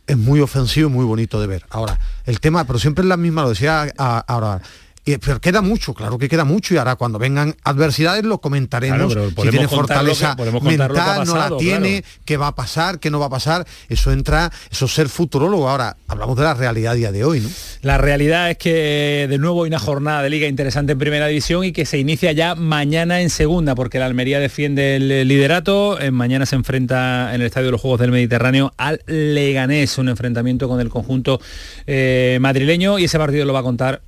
[0.06, 1.64] es muy ofensivo y muy bonito de ver.
[1.70, 4.60] Ahora, el tema, pero siempre es la misma, lo decía a- ahora.
[5.04, 9.12] Y- pero queda mucho, claro que queda mucho y ahora cuando vengan adversidades lo comentaremos.
[9.12, 12.22] Claro, si tiene fortaleza que mental, no la tiene, claro.
[12.24, 13.66] qué va a pasar, qué no va a pasar.
[13.88, 15.68] Eso entra, eso es ser futurólogo.
[15.68, 17.48] Ahora, hablamos de la realidad día de hoy, ¿no?
[17.82, 21.64] La realidad es que de nuevo hay una jornada de liga interesante en primera división
[21.64, 25.98] y que se inicia ya mañana en segunda, porque la Almería defiende el liderato.
[26.12, 30.68] Mañana se enfrenta en el Estadio de los Juegos del Mediterráneo al Leganés, un enfrentamiento
[30.68, 31.40] con el conjunto
[31.86, 34.02] eh, madrileño y ese partido lo va a contar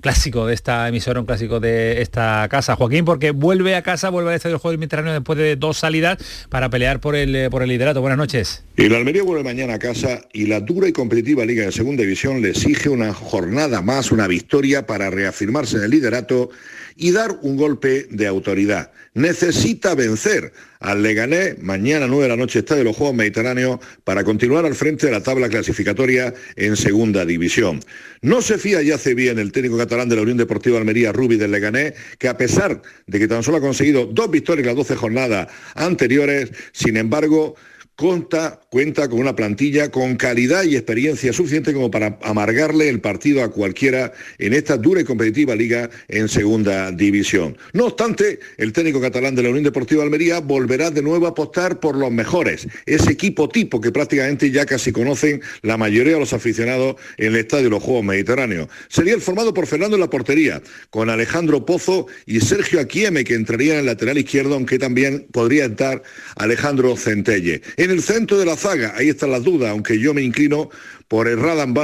[0.00, 4.30] clásico de esta emisora, un clásico de esta casa, Joaquín, porque vuelve a casa, vuelve
[4.30, 6.18] al Estadio del Juegos del Mediterráneo después de dos salidas
[6.48, 8.00] para pelear por el, eh, por el liderato.
[8.00, 8.64] Buenas noches.
[8.76, 12.42] El Almería vuelve mañana a casa y la dura y competitiva Liga de Segunda División
[12.42, 16.50] le exige una jornada más, una victoria para reafirmarse en el liderato
[16.96, 18.90] y dar un golpe de autoridad.
[19.18, 24.22] Necesita vencer al Leganés mañana 9 de la noche Estadio de los Juegos Mediterráneos para
[24.22, 27.80] continuar al frente de la tabla clasificatoria en Segunda División.
[28.22, 31.36] No se fía y hace bien el técnico catalán de la Unión Deportiva Almería, Rubi
[31.36, 34.76] del Leganés, que a pesar de que tan solo ha conseguido dos victorias en las
[34.76, 37.56] 12 jornadas anteriores, sin embargo,
[37.98, 38.60] Cuenta
[39.08, 44.12] con una plantilla con calidad y experiencia suficiente como para amargarle el partido a cualquiera
[44.38, 47.58] en esta dura y competitiva liga en segunda división.
[47.72, 51.80] No obstante, el técnico catalán de la Unión Deportiva Almería volverá de nuevo a apostar
[51.80, 56.32] por los mejores, ese equipo tipo que prácticamente ya casi conocen la mayoría de los
[56.32, 58.68] aficionados en el estadio de los Juegos Mediterráneos.
[58.88, 63.34] Sería el formado por Fernando en la portería, con Alejandro Pozo y Sergio Aquieme que
[63.34, 66.04] entraría en el lateral izquierdo, aunque también podría entrar
[66.36, 67.60] Alejandro Centelle.
[67.76, 70.70] En el centro de la zaga, ahí están las dudas, aunque yo me inclino
[71.08, 71.74] por el Radan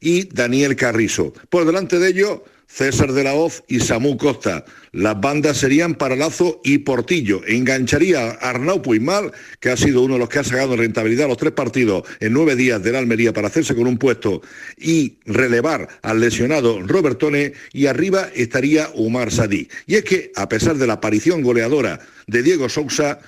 [0.00, 1.32] y Daniel Carrizo.
[1.48, 2.40] Por delante de ellos,
[2.74, 4.64] César de la Hoz y Samu Costa.
[4.90, 7.42] Las bandas serían Paralazo y Portillo.
[7.46, 9.30] Engancharía a Arnau Puigmal,
[9.60, 12.56] que ha sido uno de los que ha sacado rentabilidad los tres partidos en nueve
[12.56, 14.42] días de la Almería para hacerse con un puesto
[14.76, 17.52] y relevar al lesionado Robertone.
[17.72, 19.68] Y arriba estaría Umar Sadí.
[19.86, 23.20] Y es que, a pesar de la aparición goleadora de Diego Sousa,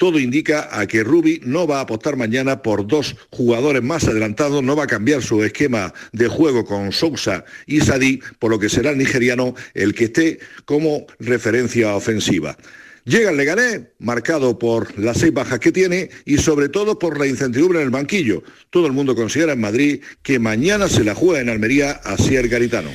[0.00, 4.62] todo indica a que Rubi no va a apostar mañana por dos jugadores más adelantados,
[4.62, 8.70] no va a cambiar su esquema de juego con Sousa y Sadí, por lo que
[8.70, 12.56] será el nigeriano el que esté como referencia ofensiva.
[13.04, 17.26] Llega el Leganés, marcado por las seis bajas que tiene y sobre todo por la
[17.26, 18.42] incertidumbre en el banquillo.
[18.68, 22.48] Todo el mundo considera en Madrid que mañana se la juega en Almería a Sier
[22.48, 22.90] Garitano.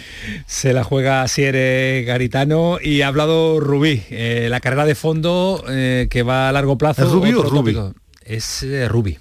[0.46, 6.08] Se la juega Siere Garitano y ha hablado Rubí, eh, la carrera de fondo eh,
[6.10, 7.04] que va a largo plazo.
[7.04, 7.78] ¿Es Rubí o Rubí?
[8.24, 9.18] Es eh, Rubí.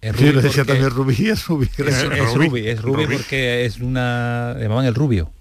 [0.00, 1.68] Es Sí, lo decía porque- también Rubí, es Rubí.
[1.76, 3.16] Es, es Rubí, es Rubí Rubí.
[3.16, 4.54] porque es una...
[4.56, 5.32] le llamaban el rubio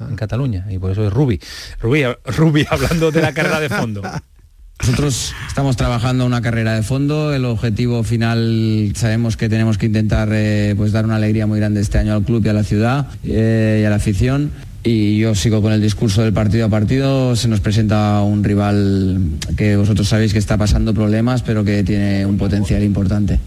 [0.00, 1.40] en Cataluña y por eso es Rubí.
[1.80, 4.02] Rubí, Rubí hablando de la carrera de fondo.
[4.80, 10.28] Nosotros estamos trabajando una carrera de fondo, el objetivo final sabemos que tenemos que intentar
[10.32, 13.06] eh, pues dar una alegría muy grande este año al club y a la ciudad
[13.24, 14.50] eh, y a la afición.
[14.84, 19.20] Y yo sigo con el discurso del partido a partido, se nos presenta un rival
[19.56, 23.40] que vosotros sabéis que está pasando problemas, pero que tiene un potencial importante.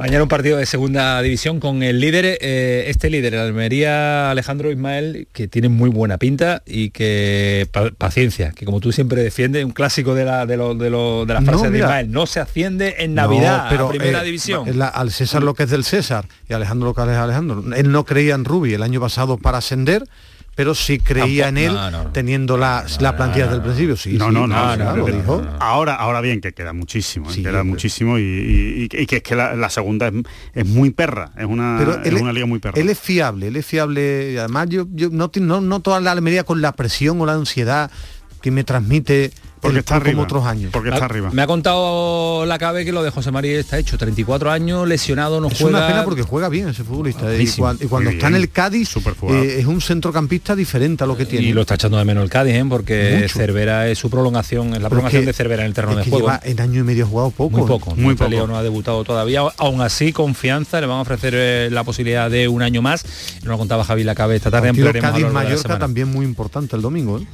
[0.00, 4.70] Mañana un partido de segunda división con el líder, eh, este líder, el Almería Alejandro
[4.70, 9.62] Ismael, que tiene muy buena pinta y que pa- paciencia, que como tú siempre defiendes,
[9.62, 11.80] un clásico de la, de lo- de lo- de la No, frase de.
[11.80, 14.78] Ismael, no se asciende en Navidad No, a primera eh, división.
[14.78, 17.62] la- al César lo que es del César y Alejandro lo que es Alejandro.
[17.76, 20.04] Él no creía en Rubi el año pasado para ascender,
[20.54, 22.10] pero sí creía en él no, no, no.
[22.12, 23.96] teniendo la, la plantilla desde el principio.
[23.96, 25.36] Sí, no, sí, no, no, claro, no, claro, no, lo no, dijo.
[25.42, 25.56] no, no.
[25.60, 27.34] Ahora, ahora bien, que queda muchísimo, ¿eh?
[27.34, 30.14] Sí, queda muchísimo y, y- y- y que es que la, la segunda es,
[30.54, 32.78] es muy perra, es una, Pero es una liga muy perra.
[32.80, 34.32] él es fiable, él es fiable.
[34.32, 37.32] Y además yo, yo no, no, no toda la Almería con la presión o la
[37.34, 37.90] ansiedad
[38.42, 40.22] que me transmite Porque está club como arriba.
[40.24, 40.70] otros años.
[40.72, 41.30] Porque está arriba.
[41.32, 43.98] Me ha contado la cabe que lo de José María está hecho.
[43.98, 45.78] 34 años, lesionado, no Es juega.
[45.78, 47.32] una pena porque juega bien ese futbolista.
[47.32, 47.42] ¿eh?
[47.42, 47.46] Y,
[47.86, 51.46] cuando Muy está en el Cádiz eh, es un centrocampista diferente a lo que tiene.
[51.48, 52.64] Y lo está echando de menos el Cádiz, ¿eh?
[52.68, 53.38] porque Mucho.
[53.38, 56.10] Cervera es su prolongación, es la prolongación es de Cervera en el terreno es de
[56.10, 56.26] juego.
[56.26, 57.58] lleva en año y medio jugado poco.
[57.58, 58.46] Muy poco, Muy poco.
[58.46, 59.42] no ha debutado todavía.
[59.58, 63.04] Aún así, confianza, le van a ofrecer eh, la posibilidad de un año más.
[63.42, 64.68] Nos lo contaba Javi Lacabe esta tarde.
[64.68, 67.18] Partido Cádiz-Mallorca también muy importante el domingo.
[67.18, 67.26] ¿eh?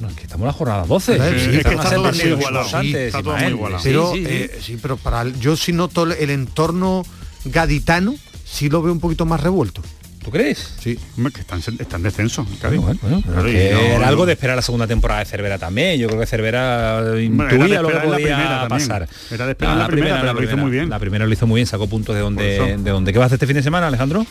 [0.00, 1.12] Bueno, es que estamos en la jornada 12.
[1.12, 2.64] Sí, Sí, es que están está a ser todo muy partidos igualado.
[2.66, 3.54] importantes, Sí, está todo muy Ismael.
[3.54, 3.82] igualado.
[3.82, 4.26] Sí, Pero sí, sí.
[4.28, 7.02] eh, sí, pero para yo si noto el entorno
[7.44, 9.82] gaditano, sí lo veo un poquito más revuelto.
[10.22, 10.74] ¿Tú crees?
[10.78, 10.98] Sí.
[11.16, 12.46] Hombre, que están, están descenso.
[12.60, 12.78] Cádiz.
[12.80, 15.98] Bueno, bueno, Claro, no- era no- algo de esperar la segunda temporada de Cervera también.
[15.98, 18.68] Yo creo que Cervera intuía lo que podía primera también.
[18.68, 19.08] pasar.
[19.30, 20.90] Era de esperar en la primera, pero lo hizo muy bien.
[20.90, 23.12] La primera lo hizo muy bien, sacó puntos de donde, de donde.
[23.12, 24.26] ¿Qué vas a hacer este fin de semana, Alejandro?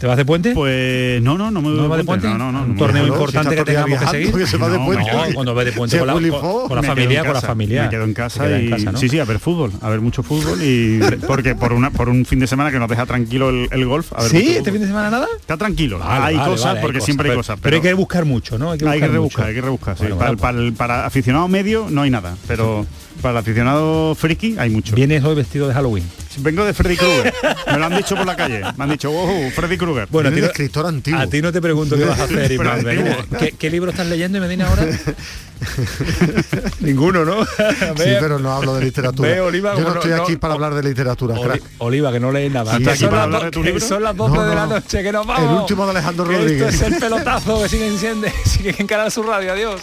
[0.00, 0.52] ¿Te vas de puente?
[0.52, 2.26] Pues no, no, no me ¿No voy vas de puente?
[2.26, 2.62] No, no, no.
[2.64, 4.32] Un no torneo importante Si que tengamos que seguir.
[4.34, 5.12] que se va de No, puente.
[5.12, 7.82] no, cuando ves de puente con la, con- con la familia, con la familia.
[7.84, 8.98] Me quedo en casa y casa, ¿no?
[8.98, 12.26] sí, sí, a ver fútbol, a ver mucho fútbol y porque por una por un
[12.26, 14.12] fin de semana que nos deja tranquilo el, el golf.
[14.12, 14.56] A ver ¿Sí?
[14.56, 15.21] ¿Este fin de semana nada?
[15.40, 15.98] Está tranquilo.
[15.98, 17.58] Vale, hay vale, cosas vale, hay porque siempre hay pero- cosas.
[17.60, 18.70] pero hay que buscar mucho, ¿no?
[18.72, 19.48] Hay que hay que buscar rebuscar, mucho.
[19.48, 19.96] hay que rebuscar.
[19.98, 20.02] sí.
[20.04, 22.86] Bueno, para, bueno, para aficionado medio no hay nada, pero
[23.20, 24.94] para el aficionado friki hay mucho.
[24.94, 26.04] Vienes hoy vestido de Halloween.
[26.38, 27.32] Vengo de Freddy Krueger.
[27.70, 28.62] Me lo han dicho por la calle.
[28.76, 30.08] Me han dicho, wow, Freddy Krueger.
[30.10, 31.20] Bueno, a ti, escritor antiguo.
[31.20, 32.58] a ti no te pregunto qué vas a hacer.
[32.84, 33.16] Medina.
[33.38, 34.86] ¿Qué, qué libro estás leyendo, Medina, ahora?
[36.80, 37.44] Ninguno, ¿no?
[37.44, 37.50] Sí,
[38.20, 39.28] pero no hablo de literatura.
[39.30, 41.62] Ve, Oliva, yo no estoy no- aquí no- para hablar de literatura, Oli- crack.
[41.78, 42.76] Oliva, que no lees nada.
[42.78, 43.86] Sí, son, para las de tu que libro.
[43.86, 44.74] son las 12 No, de la no.
[44.74, 45.50] noche, que nos vamos.
[45.50, 46.74] El último de Alejandro Rodríguez.
[46.74, 49.52] Esto es el pelotazo que sigue enciende, sigue en Canal Sur Radio.
[49.52, 49.80] Adiós.